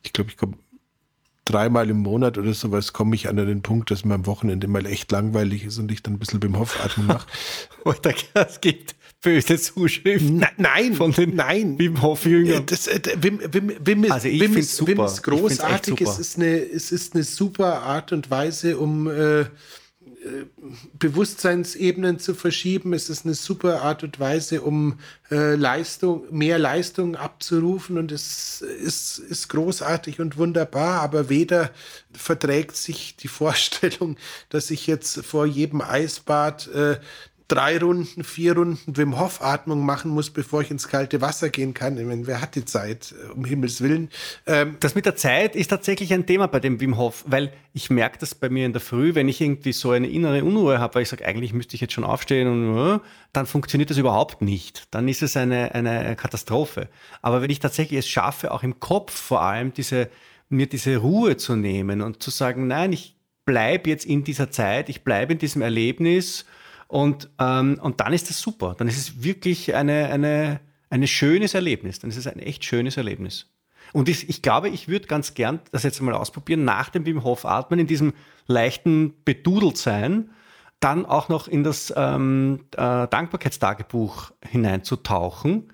ich 0.03 0.13
glaube, 0.13 0.31
ich 0.31 0.37
komme 0.39 0.57
dreimal 1.51 1.91
im 1.91 1.99
Monat 1.99 2.39
oder 2.39 2.55
sowas 2.55 2.93
komme 2.93 3.15
ich 3.15 3.29
an 3.29 3.37
den 3.37 3.63
Punkt, 3.63 3.91
dass 3.91 4.05
mir 4.05 4.15
am 4.15 4.27
Wochenende 4.27 4.69
mal 4.69 4.87
echt 4.87 5.13
langweilig 5.13 5.65
ist 5.65 5.79
und 5.79 5.91
ich 5.93 6.03
dann 6.03 6.15
ein 6.15 6.19
bisschen 6.19 6.41
beim 6.41 6.59
Hoffatmen 6.59 7.07
mache. 7.07 7.27
Oder 7.85 8.15
es 8.35 8.61
gibt 8.61 8.95
böse 9.23 9.59
Zuschriften. 9.59 10.39
Na, 10.39 10.49
nein, 10.57 10.95
von 10.95 11.13
den 11.13 11.37
nein. 11.37 11.79
Wim 11.79 12.01
Hof 12.03 12.25
Jüngern. 12.25 12.65
Das, 12.67 12.87
äh, 12.87 13.01
Wim, 13.21 13.41
Wim, 13.53 13.73
Wim, 13.85 14.05
ist, 14.05 14.11
also 14.11 14.29
ich 14.29 14.41
Wim, 14.41 14.57
ist, 14.57 14.77
super. 14.77 14.93
Wim 14.93 15.05
ist 15.05 15.23
großartig. 15.23 16.01
Es 16.01 16.19
ist, 16.19 16.37
eine, 16.37 16.57
es 16.57 16.93
ist 16.93 17.15
eine 17.15 17.25
super 17.25 17.83
Art 17.83 18.13
und 18.13 18.31
Weise, 18.31 18.79
um 18.79 19.09
äh, 19.09 19.45
Bewusstseinsebenen 20.99 22.19
zu 22.19 22.35
verschieben. 22.35 22.93
Es 22.93 23.09
ist 23.09 23.25
eine 23.25 23.35
super 23.35 23.83
Art 23.83 24.03
und 24.03 24.21
Weise, 24.21 24.61
um 24.61 24.99
äh, 25.31 25.55
Leistung, 25.55 26.25
mehr 26.31 26.59
Leistung 26.59 27.17
abzurufen 27.17 27.97
und 27.97 28.13
es 28.13 28.61
ist, 28.61 29.19
ist 29.19 29.49
großartig 29.49 30.21
und 30.21 30.37
wunderbar, 30.37 31.01
aber 31.01 31.31
weder 31.31 31.71
verträgt 32.13 32.77
sich 32.77 33.17
die 33.17 33.29
Vorstellung, 33.41 34.17
dass 34.51 34.71
ich 34.71 34.87
jetzt 34.87 35.25
vor 35.25 35.47
jedem 35.47 35.81
Eisbad 35.81 36.69
äh, 36.69 36.99
drei 37.51 37.79
Runden, 37.79 38.23
vier 38.25 38.55
Runden 38.55 38.97
Wim 38.97 39.19
Hof 39.19 39.43
Atmung 39.43 39.85
machen 39.85 40.11
muss, 40.11 40.31
bevor 40.31 40.63
ich 40.63 40.71
ins 40.71 40.89
kalte 40.89 41.21
Wasser 41.21 41.51
gehen 41.51 41.75
kann. 41.75 41.99
Ich 41.99 42.07
meine, 42.07 42.27
wer 42.27 42.41
hat 42.41 42.55
die 42.55 42.65
Zeit, 42.65 43.13
äh, 43.13 43.33
um 43.33 43.45
Himmels 43.45 43.81
Willen? 43.81 44.09
Ähm 44.47 44.77
das 44.81 44.95
mit 44.95 45.07
der 45.07 45.17
Zeit 45.17 45.57
ist 45.57 45.69
tatsächlich 45.69 46.13
ein 46.13 46.27
Thema 46.27 46.47
bei 46.47 46.61
dem 46.61 46.81
Wim 46.81 46.97
Hof, 46.97 47.25
weil 47.27 47.53
ich 47.73 47.91
merke 47.91 48.19
das 48.19 48.35
bei 48.35 48.49
mir 48.49 48.67
in 48.67 48.73
der 48.73 48.81
Früh, 48.81 49.15
wenn 49.15 49.29
ich 49.29 49.41
irgendwie 49.41 49.73
so 49.73 49.91
eine 49.91 50.09
innere 50.09 50.45
Unruhe 50.45 50.79
habe, 50.79 50.95
weil 50.95 51.03
ich 51.03 51.09
sage, 51.09 51.25
eigentlich 51.25 51.53
müsste 51.53 51.75
ich 51.75 51.81
jetzt 51.81 51.93
schon 51.93 52.05
aufstehen 52.05 52.49
und 52.49 52.97
äh, 52.97 52.99
dann 53.33 53.47
funktioniert 53.47 53.91
das 53.91 53.99
überhaupt 53.99 54.43
nicht. 54.43 54.85
Dann 54.93 55.09
ist 55.09 55.23
es 55.23 55.37
eine, 55.37 55.75
eine 55.75 56.17
Katastrophe. 56.17 56.89
Aber 57.23 57.43
wenn 57.43 57.51
ich 57.51 57.59
tatsächlich 57.59 57.99
es 57.99 58.09
schaffe, 58.09 58.53
auch 58.53 58.63
im 58.63 58.79
Kopf 58.81 59.13
vor 59.13 59.43
allem 59.43 59.75
diese, 59.75 60.09
mir 60.49 60.67
diese 60.67 60.97
Ruhe 60.99 61.37
zu 61.37 61.57
nehmen 61.57 62.01
und 62.01 62.23
zu 62.23 62.31
sagen, 62.31 62.67
nein, 62.67 62.93
ich 62.93 63.17
bleibe 63.45 63.91
jetzt 63.91 64.05
in 64.05 64.23
dieser 64.23 64.51
Zeit, 64.51 64.89
ich 64.89 65.03
bleibe 65.03 65.33
in 65.33 65.39
diesem 65.39 65.63
Erlebnis 65.63 66.45
und, 66.91 67.31
ähm, 67.39 67.79
und 67.81 68.01
dann 68.01 68.13
ist 68.13 68.31
das 68.31 68.41
super. 68.41 68.75
Dann 68.77 68.89
ist 68.89 68.99
es 68.99 69.23
wirklich 69.23 69.77
eine, 69.77 70.07
eine, 70.07 70.61
ein 70.89 71.07
schönes 71.07 71.55
Erlebnis. 71.55 72.01
Dann 72.01 72.11
ist 72.11 72.17
es 72.17 72.27
ein 72.27 72.41
echt 72.41 72.65
schönes 72.65 72.97
Erlebnis. 72.97 73.47
Und 73.93 74.09
ich, 74.09 74.29
ich 74.29 74.43
glaube, 74.43 74.71
ich 74.71 74.89
würde 74.89 75.07
ganz 75.07 75.35
gern 75.35 75.61
das 75.71 75.85
jetzt 75.85 76.01
mal 76.01 76.15
ausprobieren, 76.15 76.65
nach 76.65 76.89
dem 76.89 77.07
Wim 77.07 77.23
Hof 77.23 77.45
atmen, 77.45 77.79
in 77.79 77.87
diesem 77.87 78.13
leichten 78.49 79.15
Bedudeltsein, 79.25 80.31
dann 80.81 81.07
auch 81.07 81.29
noch 81.29 81.47
in 81.47 81.63
das 81.63 81.95
ähm, 81.97 82.65
äh, 82.73 83.07
Dankbarkeitstagebuch 83.07 84.33
hineinzutauchen. 84.45 85.73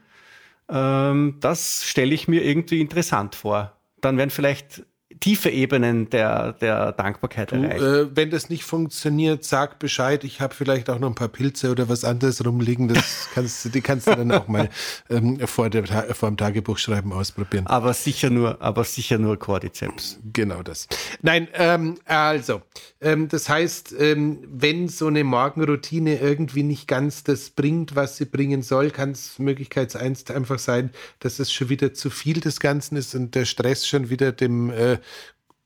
Ähm, 0.69 1.37
das 1.41 1.85
stelle 1.87 2.13
ich 2.13 2.29
mir 2.29 2.45
irgendwie 2.45 2.83
interessant 2.83 3.35
vor. 3.37 3.73
Dann 4.03 4.19
werden 4.19 4.29
vielleicht 4.29 4.85
tiefe 5.21 5.51
Ebenen 5.51 6.11
der, 6.11 6.53
der 6.55 6.93
Dankbarkeit 6.93 7.53
du, 7.53 7.57
erreicht. 7.57 7.83
Äh, 7.83 8.17
wenn 8.17 8.31
das 8.31 8.49
nicht 8.49 8.65
funktioniert, 8.65 9.45
sag 9.45 9.79
Bescheid. 9.79 10.25
Ich 10.25 10.41
habe 10.41 10.55
vielleicht 10.55 10.91
auch 10.91 10.99
noch 10.99 11.09
ein 11.09 11.15
paar 11.15 11.29
Pilze 11.29 11.71
oder 11.71 11.89
was 11.89 12.05
anderes 12.05 12.45
rumliegen. 12.45 12.89
Das 12.89 13.29
kannst, 13.35 13.75
die 13.75 13.81
kannst 13.81 14.07
du 14.07 14.15
dann 14.15 14.31
auch 14.33 14.49
mal 14.49 14.69
ähm, 15.11 15.39
vor, 15.47 15.71
der, 15.71 15.87
vor 16.15 16.31
dem 16.31 16.37
Tagebuchschreiben 16.37 17.13
ausprobieren. 17.13 17.67
Aber 17.67 17.95
sicher 17.95 18.31
nur, 18.31 18.61
aber 18.61 18.85
sicher 18.85 19.19
nur 19.19 19.39
Cordyceps. 19.39 20.19
Genau 20.33 20.63
das. 20.63 20.89
Nein, 21.23 21.49
ähm, 21.55 21.97
also, 22.05 22.63
ähm, 23.01 23.29
das 23.29 23.49
heißt, 23.49 23.95
ähm, 23.99 24.39
wenn 24.47 24.89
so 24.89 25.07
eine 25.07 25.25
Morgenroutine 25.25 26.19
irgendwie 26.19 26.63
nicht 26.63 26.89
ganz 26.89 27.25
das 27.25 27.51
bringt, 27.51 27.97
was 27.97 28.17
sie 28.17 28.27
bringen 28.27 28.63
soll, 28.63 28.91
kann 28.91 29.13
es 29.13 29.39
möglichkeits 29.39 29.97
einfach 29.97 30.59
sein, 30.59 30.91
dass 31.21 31.39
es 31.39 31.53
schon 31.53 31.69
wieder 31.69 31.95
zu 31.95 32.11
viel 32.11 32.41
des 32.41 32.61
Ganzen 32.61 32.97
ist 32.97 33.15
und 33.15 33.35
der 33.35 33.45
Stress 33.45 33.87
schon 33.87 34.11
wieder 34.11 34.33
dem 34.33 34.71
äh, 34.71 34.99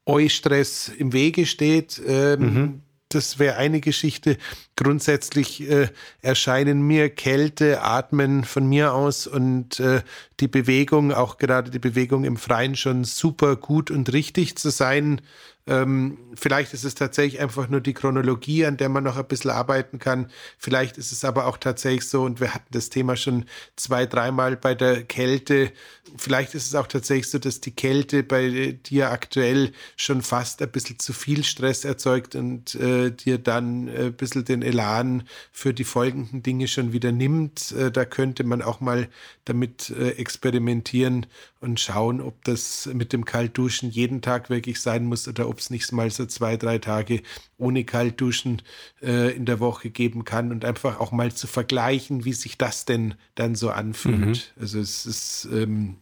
Eustress 0.06 0.88
im 0.88 1.12
Wege 1.12 1.46
steht. 1.46 2.00
Ähm, 2.06 2.40
mhm. 2.40 2.82
Das 3.08 3.40
wäre 3.40 3.56
eine 3.56 3.80
Geschichte. 3.80 4.36
Grundsätzlich 4.76 5.68
äh, 5.68 5.88
erscheinen 6.22 6.82
mir 6.82 7.10
Kälte, 7.10 7.82
Atmen 7.82 8.44
von 8.44 8.68
mir 8.68 8.94
aus 8.94 9.26
und 9.26 9.80
äh, 9.80 10.02
die 10.40 10.48
Bewegung, 10.48 11.12
auch 11.12 11.38
gerade 11.38 11.70
die 11.70 11.78
Bewegung 11.78 12.24
im 12.24 12.36
Freien 12.36 12.76
schon 12.76 13.04
super 13.04 13.56
gut 13.56 13.90
und 13.90 14.12
richtig 14.12 14.56
zu 14.56 14.70
sein. 14.70 15.20
Ähm, 15.66 16.18
vielleicht 16.34 16.72
ist 16.74 16.84
es 16.84 16.94
tatsächlich 16.94 17.40
einfach 17.40 17.68
nur 17.68 17.80
die 17.80 17.92
Chronologie, 17.92 18.64
an 18.64 18.76
der 18.76 18.88
man 18.88 19.04
noch 19.04 19.16
ein 19.16 19.26
bisschen 19.26 19.50
arbeiten 19.50 19.98
kann. 19.98 20.30
Vielleicht 20.58 20.98
ist 20.98 21.12
es 21.12 21.24
aber 21.24 21.46
auch 21.46 21.58
tatsächlich 21.58 22.08
so, 22.08 22.22
und 22.22 22.40
wir 22.40 22.54
hatten 22.54 22.72
das 22.72 22.88
Thema 22.88 23.14
schon 23.14 23.44
zwei, 23.76 24.06
dreimal 24.06 24.56
bei 24.56 24.74
der 24.74 25.04
Kälte. 25.04 25.70
Vielleicht 26.16 26.54
ist 26.54 26.66
es 26.66 26.74
auch 26.74 26.86
tatsächlich 26.86 27.30
so, 27.30 27.38
dass 27.38 27.60
die 27.60 27.70
Kälte 27.70 28.22
bei 28.22 28.78
dir 28.84 29.10
aktuell 29.10 29.72
schon 29.96 30.22
fast 30.22 30.62
ein 30.62 30.70
bisschen 30.70 30.98
zu 30.98 31.12
viel 31.12 31.44
Stress 31.44 31.84
erzeugt 31.84 32.34
und 32.34 32.74
äh, 32.74 33.10
dir 33.12 33.38
dann 33.38 33.88
ein 33.88 34.14
bisschen 34.14 34.44
den 34.44 34.62
Elan 34.62 35.24
für 35.52 35.74
die 35.74 35.84
folgenden 35.84 36.42
Dinge 36.42 36.68
schon 36.68 36.92
wieder 36.92 37.12
nimmt. 37.12 37.72
Äh, 37.72 37.92
da 37.92 38.06
könnte 38.06 38.44
man 38.44 38.62
auch 38.62 38.80
mal 38.80 39.08
damit 39.44 39.90
äh, 39.90 40.10
experimentieren 40.30 41.26
und 41.60 41.80
schauen, 41.80 42.20
ob 42.20 42.44
das 42.44 42.88
mit 42.92 43.12
dem 43.12 43.24
Kaltduschen 43.24 43.90
jeden 43.90 44.22
Tag 44.22 44.48
wirklich 44.48 44.80
sein 44.80 45.06
muss 45.06 45.26
oder 45.26 45.48
ob 45.48 45.58
es 45.58 45.70
nicht 45.70 45.90
mal 45.90 46.08
so 46.10 46.24
zwei, 46.24 46.56
drei 46.56 46.78
Tage 46.78 47.22
ohne 47.58 47.84
Kaltduschen 47.84 48.62
äh, 49.02 49.34
in 49.34 49.44
der 49.44 49.58
Woche 49.58 49.90
geben 49.90 50.24
kann 50.24 50.52
und 50.52 50.64
einfach 50.64 51.00
auch 51.00 51.10
mal 51.10 51.32
zu 51.32 51.48
vergleichen, 51.48 52.24
wie 52.24 52.32
sich 52.32 52.56
das 52.56 52.84
denn 52.84 53.14
dann 53.34 53.56
so 53.56 53.70
anfühlt. 53.70 54.52
Mhm. 54.54 54.62
Also 54.62 54.78
es 54.78 55.04
ist 55.04 55.48
ähm, 55.52 55.96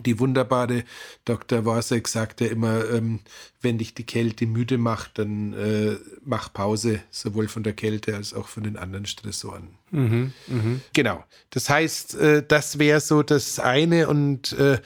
die 0.00 0.18
wunderbare 0.18 0.84
Dr. 1.24 1.64
Worsek 1.64 2.08
sagt 2.08 2.40
ja 2.40 2.48
immer, 2.48 2.88
ähm, 2.90 3.20
wenn 3.60 3.78
dich 3.78 3.94
die 3.94 4.04
Kälte 4.04 4.46
müde 4.46 4.78
macht, 4.78 5.18
dann 5.18 5.52
äh, 5.52 5.96
mach 6.24 6.52
Pause, 6.52 7.00
sowohl 7.10 7.48
von 7.48 7.62
der 7.62 7.74
Kälte 7.74 8.16
als 8.16 8.34
auch 8.34 8.48
von 8.48 8.62
den 8.62 8.76
anderen 8.76 9.06
Stressoren. 9.06 9.68
Mhm, 9.90 10.32
mh. 10.48 10.80
Genau. 10.92 11.24
Das 11.50 11.68
heißt, 11.68 12.14
äh, 12.14 12.44
das 12.46 12.78
wäre 12.78 13.00
so 13.00 13.22
das 13.22 13.58
eine 13.58 14.08
und 14.08 14.52
äh, 14.54 14.78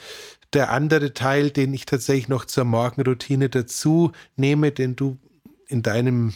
der 0.52 0.70
andere 0.70 1.12
Teil, 1.12 1.50
den 1.50 1.74
ich 1.74 1.86
tatsächlich 1.86 2.28
noch 2.28 2.44
zur 2.44 2.64
Morgenroutine 2.64 3.48
dazu 3.48 4.12
nehme, 4.36 4.72
den 4.72 4.96
du 4.96 5.18
in 5.68 5.82
deinem 5.82 6.32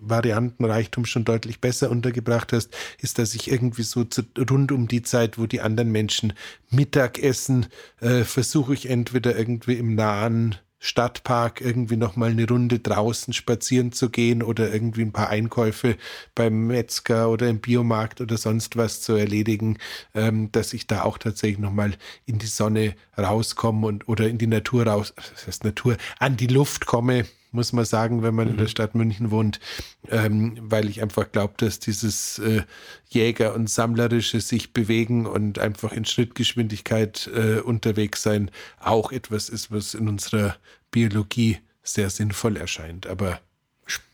Variantenreichtum 0.00 1.04
schon 1.04 1.24
deutlich 1.24 1.60
besser 1.60 1.90
untergebracht 1.90 2.52
hast, 2.52 2.76
ist, 3.00 3.18
dass 3.18 3.34
ich 3.34 3.50
irgendwie 3.50 3.82
so 3.82 4.04
zu, 4.04 4.22
rund 4.50 4.72
um 4.72 4.88
die 4.88 5.02
Zeit, 5.02 5.38
wo 5.38 5.46
die 5.46 5.60
anderen 5.60 5.92
Menschen 5.92 6.32
Mittag 6.70 7.18
essen, 7.18 7.66
äh, 8.00 8.24
versuche 8.24 8.74
ich 8.74 8.88
entweder 8.88 9.36
irgendwie 9.36 9.74
im 9.74 9.94
nahen 9.94 10.56
Stadtpark 10.82 11.60
irgendwie 11.60 11.96
noch 11.96 12.16
mal 12.16 12.30
eine 12.30 12.48
Runde 12.48 12.78
draußen 12.78 13.34
spazieren 13.34 13.92
zu 13.92 14.08
gehen 14.08 14.42
oder 14.42 14.72
irgendwie 14.72 15.02
ein 15.02 15.12
paar 15.12 15.28
Einkäufe 15.28 15.96
beim 16.34 16.66
Metzger 16.66 17.28
oder 17.28 17.48
im 17.48 17.60
Biomarkt 17.60 18.22
oder 18.22 18.38
sonst 18.38 18.76
was 18.76 19.02
zu 19.02 19.12
erledigen, 19.12 19.76
ähm, 20.14 20.50
dass 20.52 20.72
ich 20.72 20.86
da 20.86 21.02
auch 21.02 21.18
tatsächlich 21.18 21.58
noch 21.58 21.72
mal 21.72 21.92
in 22.24 22.38
die 22.38 22.46
Sonne 22.46 22.94
rauskomme 23.18 23.86
und 23.86 24.08
oder 24.08 24.26
in 24.28 24.38
die 24.38 24.46
Natur 24.46 24.86
raus, 24.86 25.12
das 25.16 25.46
heißt 25.46 25.64
Natur, 25.64 25.98
an 26.18 26.38
die 26.38 26.46
Luft 26.46 26.86
komme, 26.86 27.26
muss 27.52 27.72
man 27.72 27.84
sagen, 27.84 28.22
wenn 28.22 28.34
man 28.34 28.46
mhm. 28.46 28.50
in 28.52 28.56
der 28.58 28.66
mhm. 28.66 28.70
Stadt 28.70 28.94
München 28.94 29.30
wohnt, 29.30 29.60
ähm, 30.08 30.56
weil 30.60 30.88
ich 30.88 31.02
einfach 31.02 31.30
glaube, 31.32 31.54
dass 31.56 31.78
dieses 31.78 32.38
äh, 32.38 32.62
Jäger- 33.08 33.54
und 33.54 33.68
Sammlerische 33.68 34.40
sich 34.40 34.72
bewegen 34.72 35.26
und 35.26 35.58
einfach 35.58 35.92
in 35.92 36.04
Schrittgeschwindigkeit 36.04 37.30
äh, 37.34 37.60
unterwegs 37.60 38.22
sein 38.22 38.50
auch 38.78 39.12
etwas 39.12 39.48
ist, 39.48 39.72
was 39.72 39.94
in 39.94 40.08
unserer 40.08 40.56
Biologie 40.90 41.58
sehr 41.82 42.10
sinnvoll 42.10 42.56
erscheint. 42.56 43.06
Aber 43.06 43.40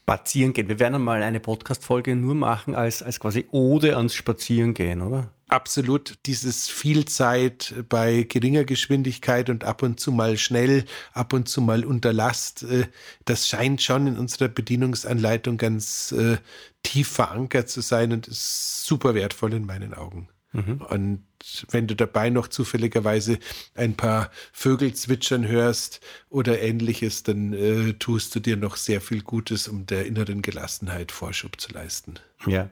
Spazieren 0.06 0.52
gehen. 0.52 0.68
Wir 0.68 0.78
werden 0.78 1.02
mal 1.02 1.22
eine 1.22 1.40
Podcast-Folge 1.40 2.14
nur 2.14 2.36
machen 2.36 2.76
als, 2.76 3.02
als 3.02 3.18
quasi 3.18 3.46
Ode 3.50 3.96
ans 3.96 4.14
Spazierengehen, 4.14 5.02
oder? 5.02 5.32
Absolut 5.48 6.18
dieses 6.26 6.68
Vielzeit 6.68 7.74
bei 7.88 8.24
geringer 8.24 8.64
Geschwindigkeit 8.64 9.48
und 9.48 9.64
ab 9.64 9.82
und 9.82 10.00
zu 10.00 10.12
mal 10.12 10.38
schnell, 10.38 10.84
ab 11.12 11.32
und 11.32 11.48
zu 11.48 11.60
mal 11.60 11.84
unter 11.84 12.12
Last, 12.12 12.64
äh, 12.64 12.86
das 13.24 13.48
scheint 13.48 13.82
schon 13.82 14.06
in 14.06 14.18
unserer 14.18 14.48
Bedienungsanleitung 14.48 15.56
ganz 15.56 16.12
äh, 16.12 16.38
tief 16.82 17.08
verankert 17.08 17.68
zu 17.68 17.80
sein 17.80 18.12
und 18.12 18.28
ist 18.28 18.84
super 18.84 19.14
wertvoll 19.14 19.54
in 19.54 19.66
meinen 19.66 19.94
Augen. 19.94 20.28
Mhm. 20.52 20.80
Und 20.88 21.25
wenn 21.70 21.86
du 21.86 21.94
dabei 21.94 22.30
noch 22.30 22.48
zufälligerweise 22.48 23.38
ein 23.74 23.94
paar 23.94 24.30
Vögel 24.52 24.94
zwitschern 24.94 25.46
hörst 25.46 26.00
oder 26.30 26.60
ähnliches, 26.60 27.22
dann 27.22 27.52
äh, 27.52 27.94
tust 27.94 28.34
du 28.34 28.40
dir 28.40 28.56
noch 28.56 28.76
sehr 28.76 29.00
viel 29.00 29.22
Gutes, 29.22 29.68
um 29.68 29.86
der 29.86 30.06
inneren 30.06 30.42
Gelassenheit 30.42 31.12
Vorschub 31.12 31.60
zu 31.60 31.72
leisten. 31.72 32.14
Ja. 32.46 32.70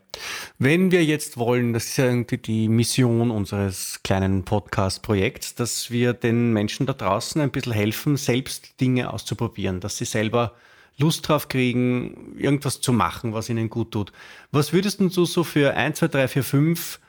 Wenn 0.58 0.90
wir 0.90 1.04
jetzt 1.04 1.36
wollen, 1.36 1.72
das 1.72 1.86
ist 1.86 1.96
ja 1.96 2.06
irgendwie 2.06 2.38
die 2.38 2.68
Mission 2.68 3.30
unseres 3.30 4.00
kleinen 4.04 4.44
Podcast-Projekts, 4.44 5.54
dass 5.54 5.90
wir 5.90 6.12
den 6.12 6.52
Menschen 6.52 6.86
da 6.86 6.92
draußen 6.92 7.40
ein 7.40 7.50
bisschen 7.50 7.72
helfen, 7.72 8.16
selbst 8.16 8.80
Dinge 8.80 9.12
auszuprobieren, 9.12 9.80
dass 9.80 9.96
sie 9.96 10.04
selber 10.04 10.54
Lust 10.96 11.28
drauf 11.28 11.48
kriegen, 11.48 12.36
irgendwas 12.38 12.80
zu 12.80 12.92
machen, 12.92 13.32
was 13.32 13.48
ihnen 13.48 13.68
gut 13.68 13.90
tut. 13.90 14.12
Was 14.52 14.72
würdest 14.72 15.00
du 15.00 15.24
so 15.24 15.42
für 15.42 15.74
1, 15.74 15.98
2, 15.98 16.08
3, 16.08 16.28
4, 16.28 16.44
5 16.44 17.00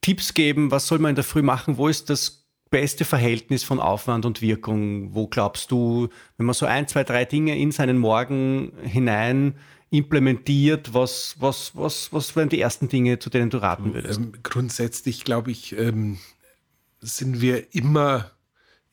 Tipps 0.00 0.34
geben, 0.34 0.70
was 0.70 0.86
soll 0.86 0.98
man 0.98 1.10
in 1.10 1.14
der 1.16 1.24
Früh 1.24 1.42
machen? 1.42 1.76
Wo 1.76 1.88
ist 1.88 2.10
das 2.10 2.46
beste 2.70 3.04
Verhältnis 3.04 3.64
von 3.64 3.80
Aufwand 3.80 4.24
und 4.26 4.42
Wirkung? 4.42 5.14
Wo 5.14 5.26
glaubst 5.26 5.70
du, 5.70 6.08
wenn 6.36 6.46
man 6.46 6.54
so 6.54 6.66
ein, 6.66 6.86
zwei, 6.86 7.04
drei 7.04 7.24
Dinge 7.24 7.58
in 7.58 7.72
seinen 7.72 7.98
Morgen 7.98 8.72
hinein 8.82 9.54
implementiert, 9.90 10.92
was, 10.92 11.36
was, 11.38 11.74
was, 11.74 12.12
was 12.12 12.36
wären 12.36 12.50
die 12.50 12.60
ersten 12.60 12.88
Dinge, 12.88 13.18
zu 13.18 13.30
denen 13.30 13.50
du 13.50 13.58
raten 13.58 13.94
würdest? 13.94 14.20
Ähm, 14.20 14.32
grundsätzlich 14.42 15.24
glaube 15.24 15.50
ich, 15.50 15.76
ähm, 15.78 16.18
sind 17.00 17.40
wir 17.40 17.74
immer 17.74 18.32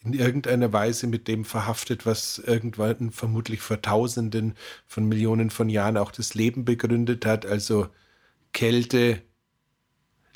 in 0.05 0.13
irgendeiner 0.13 0.71
Weise 0.71 1.07
mit 1.07 1.27
dem 1.27 1.45
verhaftet, 1.45 2.05
was 2.05 2.37
irgendwann 2.37 3.11
vermutlich 3.11 3.61
vor 3.61 3.81
Tausenden 3.81 4.53
von 4.85 5.05
Millionen 5.05 5.49
von 5.49 5.67
Jahren 5.67 5.97
auch 5.97 6.11
das 6.11 6.35
Leben 6.35 6.63
begründet 6.63 7.25
hat. 7.25 7.45
Also 7.45 7.87
Kälte, 8.53 9.21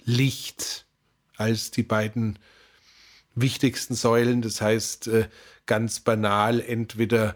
Licht 0.06 0.86
als 1.38 1.72
die 1.72 1.84
beiden 1.84 2.40
wichtigsten 3.36 3.96
Säulen. 3.96 4.42
Das 4.42 4.62
heißt, 4.62 5.08
äh, 5.08 5.28
ganz 5.66 6.00
banal, 6.00 6.60
entweder 6.60 7.36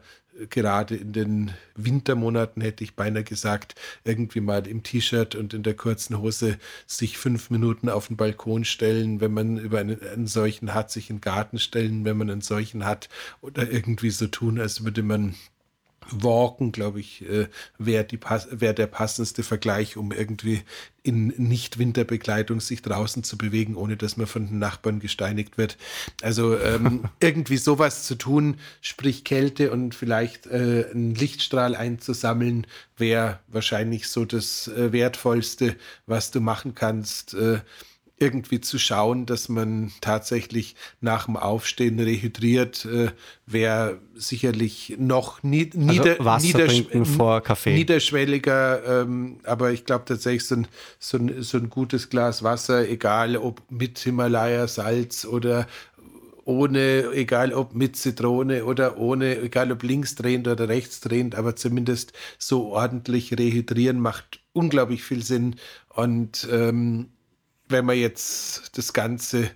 gerade 0.49 0.95
in 0.95 1.13
den 1.13 1.51
Wintermonaten 1.75 2.61
hätte 2.61 2.83
ich 2.83 2.95
beinahe 2.95 3.23
gesagt, 3.23 3.75
irgendwie 4.03 4.39
mal 4.39 4.65
im 4.67 4.83
T-Shirt 4.83 5.35
und 5.35 5.53
in 5.53 5.63
der 5.63 5.75
kurzen 5.75 6.19
Hose 6.19 6.57
sich 6.87 7.17
fünf 7.17 7.49
Minuten 7.49 7.89
auf 7.89 8.07
den 8.07 8.17
Balkon 8.17 8.65
stellen, 8.65 9.21
wenn 9.21 9.33
man 9.33 9.57
über 9.57 9.79
einen, 9.79 10.01
einen 10.01 10.27
solchen 10.27 10.73
hat, 10.73 10.91
sich 10.91 11.09
in 11.09 11.17
den 11.17 11.21
Garten 11.21 11.59
stellen, 11.59 12.05
wenn 12.05 12.17
man 12.17 12.29
einen 12.29 12.41
solchen 12.41 12.85
hat, 12.85 13.09
oder 13.41 13.69
irgendwie 13.69 14.09
so 14.09 14.27
tun, 14.27 14.59
als 14.59 14.83
würde 14.83 15.03
man 15.03 15.35
Walken, 16.11 16.71
glaube 16.71 16.99
ich, 16.99 17.27
äh, 17.27 17.47
wäre 17.77 18.05
wär 18.51 18.73
der 18.73 18.87
passendste 18.87 19.43
Vergleich, 19.43 19.97
um 19.97 20.11
irgendwie 20.11 20.63
in 21.03 21.27
Nicht-Winterbekleidung 21.37 22.61
sich 22.61 22.81
draußen 22.81 23.23
zu 23.23 23.37
bewegen, 23.37 23.75
ohne 23.75 23.97
dass 23.97 24.15
man 24.15 24.25
von 24.25 24.47
den 24.47 24.59
Nachbarn 24.59 24.99
gesteinigt 24.99 25.57
wird. 25.57 25.77
Also 26.21 26.57
ähm, 26.57 27.05
irgendwie 27.19 27.57
sowas 27.57 28.03
zu 28.03 28.15
tun, 28.15 28.57
sprich 28.81 29.23
Kälte 29.23 29.71
und 29.71 29.95
vielleicht 29.95 30.47
äh, 30.47 30.87
einen 30.91 31.13
Lichtstrahl 31.13 31.75
einzusammeln, 31.75 32.65
wäre 32.97 33.39
wahrscheinlich 33.47 34.07
so 34.07 34.23
das 34.23 34.69
äh, 34.69 34.93
Wertvollste, 34.93 35.75
was 36.05 36.31
du 36.31 36.39
machen 36.39 36.73
kannst. 36.73 37.33
Äh, 37.33 37.59
irgendwie 38.23 38.61
zu 38.61 38.79
schauen, 38.79 39.25
dass 39.25 39.49
man 39.49 39.91
tatsächlich 40.01 40.75
nach 41.01 41.25
dem 41.25 41.35
Aufstehen 41.35 41.99
rehydriert, 41.99 42.85
äh, 42.85 43.11
wäre 43.45 43.99
sicherlich 44.15 44.95
noch 44.97 45.43
nie, 45.43 45.69
also 45.73 45.79
nieder, 45.79 46.15
Wasser 46.19 46.45
niedersch 46.45 46.83
vor 47.15 47.41
Kaffee. 47.41 47.73
niederschwelliger, 47.73 49.01
ähm, 49.01 49.39
aber 49.43 49.71
ich 49.71 49.85
glaube 49.85 50.05
tatsächlich 50.05 50.45
so 50.45 50.55
ein, 50.55 50.67
so, 50.99 51.17
ein, 51.17 51.41
so 51.41 51.57
ein 51.57 51.69
gutes 51.69 52.09
Glas 52.09 52.43
Wasser, 52.43 52.87
egal 52.87 53.35
ob 53.35 53.61
mit 53.69 53.99
Himalaya-Salz 53.99 55.25
oder 55.25 55.67
ohne, 56.45 57.11
egal 57.13 57.53
ob 57.53 57.73
mit 57.73 57.95
Zitrone 57.95 58.65
oder 58.65 58.97
ohne, 58.97 59.39
egal 59.39 59.71
ob 59.71 59.83
linksdrehend 59.83 60.47
oder 60.47 60.67
rechtsdrehend, 60.69 61.35
aber 61.35 61.55
zumindest 61.55 62.13
so 62.37 62.67
ordentlich 62.67 63.37
rehydrieren 63.37 63.99
macht 63.99 64.39
unglaublich 64.53 65.03
viel 65.03 65.23
Sinn 65.23 65.55
und 65.89 66.47
ähm, 66.51 67.09
wenn 67.73 67.85
wir 67.85 67.95
jetzt 67.95 68.77
das 68.77 68.93
Ganze 68.93 69.43
äh, 69.43 69.49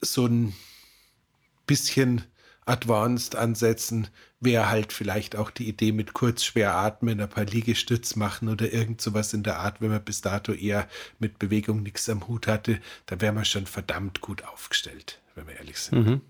so 0.00 0.26
ein 0.26 0.54
bisschen 1.66 2.22
advanced 2.64 3.36
ansetzen, 3.36 4.08
wäre 4.40 4.70
halt 4.70 4.92
vielleicht 4.92 5.36
auch 5.36 5.50
die 5.50 5.68
Idee 5.68 5.92
mit 5.92 6.14
kurz 6.14 6.44
schwer 6.44 6.74
atmen, 6.74 7.20
ein 7.20 7.28
paar 7.28 7.44
Liegestütz 7.44 8.16
machen 8.16 8.48
oder 8.48 8.72
irgend 8.72 9.00
sowas 9.00 9.34
in 9.34 9.42
der 9.42 9.58
Art, 9.58 9.80
wenn 9.80 9.90
man 9.90 10.02
bis 10.02 10.22
dato 10.22 10.52
eher 10.52 10.88
mit 11.18 11.38
Bewegung 11.38 11.82
nichts 11.82 12.08
am 12.08 12.26
Hut 12.26 12.46
hatte, 12.46 12.80
da 13.06 13.20
wäre 13.20 13.32
man 13.32 13.44
schon 13.44 13.66
verdammt 13.66 14.20
gut 14.22 14.44
aufgestellt, 14.44 15.20
wenn 15.34 15.46
wir 15.46 15.56
ehrlich 15.56 15.78
sind. 15.78 16.06
Mhm. 16.06 16.20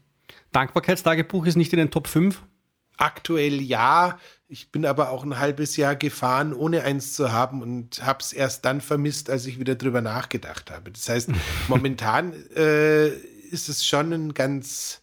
Dankbarkeitstagebuch 0.53 1.47
ist 1.47 1.57
nicht 1.57 1.73
in 1.73 1.79
den 1.79 1.91
Top 1.91 2.09
5? 2.09 2.43
Aktuell 2.97 3.61
ja. 3.61 4.19
Ich 4.47 4.71
bin 4.71 4.87
aber 4.87 5.11
auch 5.11 5.25
ein 5.25 5.39
halbes 5.39 5.77
Jahr 5.77 5.97
gefahren, 5.97 6.53
ohne 6.53 6.83
eins 6.83 7.15
zu 7.15 7.33
haben 7.33 7.63
und 7.63 8.05
habe 8.05 8.21
es 8.21 8.33
erst 8.33 8.65
dann 8.65 8.81
vermisst, 8.81 9.31
als 9.31 9.47
ich 9.47 9.59
wieder 9.59 9.75
drüber 9.75 10.01
nachgedacht 10.01 10.71
habe. 10.71 10.91
Das 10.93 11.09
heißt, 11.09 11.31
momentan 11.69 12.33
äh, 12.55 13.09
ist 13.09 13.69
es 13.69 13.87
schon 13.87 14.13
ein 14.13 14.35
ganz 14.35 15.03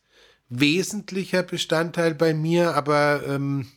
wesentlicher 0.50 1.44
Bestandteil 1.44 2.14
bei 2.14 2.34
mir, 2.34 2.76
aber 2.76 3.24
ähm, 3.26 3.68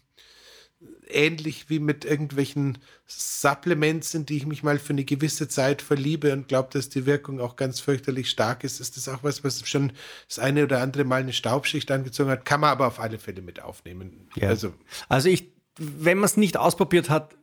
ähnlich 1.15 1.71
wie 1.71 1.79
mit 1.79 2.05
irgendwelchen 2.05 2.79
Supplements, 3.07 4.15
in 4.15 4.27
die 4.27 4.37
ich 4.37 4.47
mich 4.47 4.63
mal 4.63 4.79
für 4.79 4.93
eine 4.93 5.05
gewisse 5.05 5.49
Zeit 5.49 5.83
verliebe 5.83 6.33
und 6.33 6.49
glaube, 6.49 6.69
dass 6.73 6.89
die 6.89 7.07
Wirkung 7.07 7.41
auch 7.41 7.57
ganz 7.57 7.81
fürchterlich 7.81 8.31
stark 8.31 8.65
ist, 8.65 8.81
ist 8.81 8.97
das 8.97 9.09
auch 9.09 9.23
was, 9.23 9.45
was 9.45 9.67
schon 9.69 9.93
das 10.29 10.39
eine 10.39 10.65
oder 10.65 10.81
andere 10.81 11.05
Mal 11.05 11.21
eine 11.21 11.33
Staubschicht 11.33 11.91
angezogen 11.91 12.31
hat, 12.31 12.45
kann 12.45 12.61
man 12.61 12.71
aber 12.71 12.87
auf 12.87 13.01
alle 13.01 13.19
Fälle 13.19 13.43
mit 13.43 13.63
aufnehmen. 13.63 14.29
Ja. 14.35 14.49
Also, 14.49 14.75
also 15.09 15.29
ich, 15.29 15.53
wenn 15.79 16.19
man 16.19 16.27
es 16.27 16.37
nicht 16.37 16.57
ausprobiert 16.57 17.11
hat, 17.11 17.37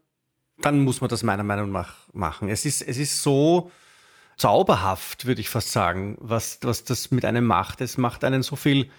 dann 0.60 0.82
muss 0.82 1.02
man 1.02 1.10
das 1.10 1.24
meiner 1.24 1.44
Meinung 1.44 1.72
nach 1.72 1.96
machen. 2.14 2.50
Es 2.50 2.66
ist, 2.66 2.82
es 2.82 2.98
ist 2.98 3.24
so 3.24 3.72
zauberhaft, 4.38 5.26
würde 5.26 5.42
ich 5.42 5.50
fast 5.50 5.72
sagen, 5.72 6.18
was, 6.20 6.60
was 6.62 6.84
das 6.84 7.12
mit 7.12 7.26
einem 7.26 7.46
macht. 7.46 7.82
Es 7.82 7.98
macht 7.98 8.24
einen 8.24 8.44
so 8.44 8.56
viel 8.56 8.90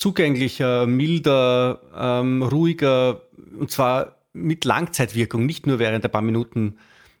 zugänglicher, 0.00 0.86
milder, 0.86 1.80
ähm, 1.94 2.42
ruhiger 2.42 3.20
und 3.58 3.70
zwar 3.70 4.16
mit 4.32 4.64
Langzeitwirkung, 4.64 5.44
nicht 5.46 5.66
nur 5.66 5.78
während 5.78 6.02
der 6.02 6.08
paar 6.08 6.22
Minuten, 6.22 6.78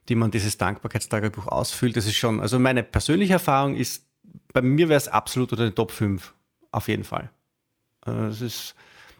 die 0.08 0.14
man 0.14 0.30
dieses 0.30 0.56
Dankbarkeitstagebuch 0.56 1.46
ausfüllt. 1.46 1.96
Das 1.96 2.06
ist 2.06 2.16
schon, 2.16 2.40
also 2.40 2.58
meine 2.58 2.82
persönliche 2.82 3.34
Erfahrung 3.34 3.76
ist, 3.76 4.06
bei 4.52 4.62
mir 4.62 4.88
wäre 4.88 4.96
es 4.96 5.08
absolut 5.08 5.52
unter 5.52 5.64
den 5.64 5.74
Top 5.74 5.92
5, 5.92 6.32
auf 6.72 6.88
jeden 6.88 7.04
Fall. 7.04 7.30
Äh, 8.06 8.12
das 8.12 8.40
ist, 8.40 8.74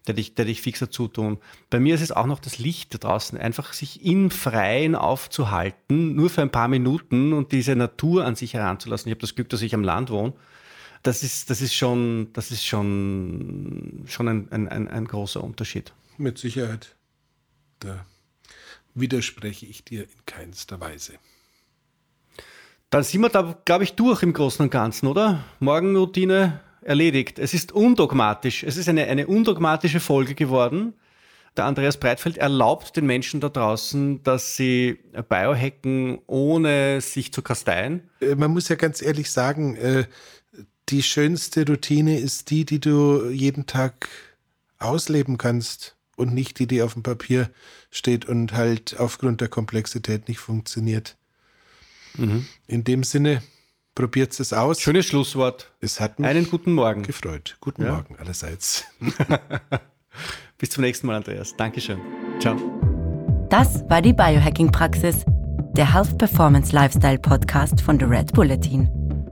der 0.06 0.14
dich, 0.14 0.34
der 0.34 0.46
dich 0.46 0.62
fix 0.62 0.78
dazu 0.78 1.08
tun. 1.08 1.38
Bei 1.68 1.78
mir 1.78 1.94
ist 1.94 2.00
es 2.00 2.12
auch 2.12 2.26
noch 2.26 2.38
das 2.38 2.58
Licht 2.58 2.94
da 2.94 2.98
draußen, 2.98 3.38
einfach 3.38 3.74
sich 3.74 4.06
im 4.06 4.30
Freien 4.30 4.94
aufzuhalten, 4.94 6.14
nur 6.14 6.30
für 6.30 6.40
ein 6.40 6.50
paar 6.50 6.68
Minuten 6.68 7.34
und 7.34 7.52
diese 7.52 7.76
Natur 7.76 8.24
an 8.24 8.36
sich 8.36 8.54
heranzulassen. 8.54 9.10
Ich 9.10 9.14
habe 9.14 9.20
das 9.20 9.34
Glück, 9.34 9.50
dass 9.50 9.60
ich 9.60 9.74
am 9.74 9.84
Land 9.84 10.08
wohne 10.08 10.32
das 11.02 11.22
ist, 11.22 11.50
das 11.50 11.60
ist 11.60 11.74
schon, 11.74 12.32
das 12.32 12.50
ist 12.50 12.64
schon, 12.64 14.04
schon 14.06 14.28
ein, 14.28 14.52
ein, 14.52 14.88
ein 14.88 15.04
großer 15.06 15.42
Unterschied. 15.42 15.92
Mit 16.18 16.38
Sicherheit. 16.38 16.94
Da 17.78 18.04
widerspreche 18.94 19.66
ich 19.66 19.84
dir 19.84 20.02
in 20.02 20.26
keinster 20.26 20.80
Weise. 20.80 21.14
Dann 22.90 23.04
sind 23.04 23.20
wir 23.22 23.28
da, 23.28 23.56
glaube 23.64 23.84
ich, 23.84 23.94
durch 23.94 24.22
im 24.22 24.32
Großen 24.32 24.64
und 24.64 24.70
Ganzen, 24.70 25.06
oder? 25.06 25.44
Morgenroutine 25.60 26.60
erledigt. 26.82 27.38
Es 27.38 27.54
ist 27.54 27.72
undogmatisch. 27.72 28.64
Es 28.64 28.76
ist 28.76 28.88
eine, 28.88 29.06
eine 29.06 29.26
undogmatische 29.26 30.00
Folge 30.00 30.34
geworden. 30.34 30.94
Der 31.56 31.64
Andreas 31.64 31.98
Breitfeld 31.98 32.38
erlaubt 32.38 32.96
den 32.96 33.06
Menschen 33.06 33.40
da 33.40 33.48
draußen, 33.48 34.22
dass 34.22 34.56
sie 34.56 34.98
biohacken, 35.28 36.18
ohne 36.26 37.00
sich 37.00 37.32
zu 37.32 37.42
kasteien. 37.42 38.08
Äh, 38.20 38.34
man 38.34 38.50
muss 38.50 38.68
ja 38.68 38.76
ganz 38.76 39.02
ehrlich 39.02 39.30
sagen, 39.30 39.76
äh, 39.76 40.04
die 40.90 41.02
schönste 41.02 41.66
Routine 41.66 42.18
ist 42.18 42.50
die, 42.50 42.64
die 42.64 42.80
du 42.80 43.30
jeden 43.30 43.66
Tag 43.66 44.08
ausleben 44.78 45.38
kannst 45.38 45.96
und 46.16 46.34
nicht 46.34 46.58
die, 46.58 46.66
die 46.66 46.82
auf 46.82 46.94
dem 46.94 47.02
Papier 47.02 47.50
steht 47.90 48.24
und 48.24 48.52
halt 48.52 48.98
aufgrund 48.98 49.40
der 49.40 49.48
Komplexität 49.48 50.28
nicht 50.28 50.38
funktioniert. 50.38 51.16
Mhm. 52.16 52.46
In 52.66 52.84
dem 52.84 53.04
Sinne, 53.04 53.42
probiert 53.94 54.38
es 54.38 54.52
aus. 54.52 54.80
Schönes 54.80 55.06
Schlusswort. 55.06 55.70
Es 55.80 56.00
hat 56.00 56.18
mich 56.18 56.28
einen 56.28 56.48
guten 56.48 56.72
Morgen 56.72 57.02
gefreut. 57.02 57.56
Guten 57.60 57.84
ja. 57.84 57.92
Morgen 57.92 58.16
allerseits. 58.16 58.84
Bis 60.58 60.70
zum 60.70 60.82
nächsten 60.82 61.06
Mal, 61.06 61.16
Andreas. 61.16 61.54
Dankeschön. 61.56 62.00
Ciao. 62.40 62.56
Das 63.48 63.82
war 63.88 64.02
die 64.02 64.12
Biohacking-Praxis, 64.12 65.24
der 65.72 65.92
Health 65.92 66.18
Performance 66.18 66.72
Lifestyle 66.74 67.18
Podcast 67.18 67.80
von 67.80 67.98
The 67.98 68.04
Red 68.04 68.32
Bulletin. 68.32 68.99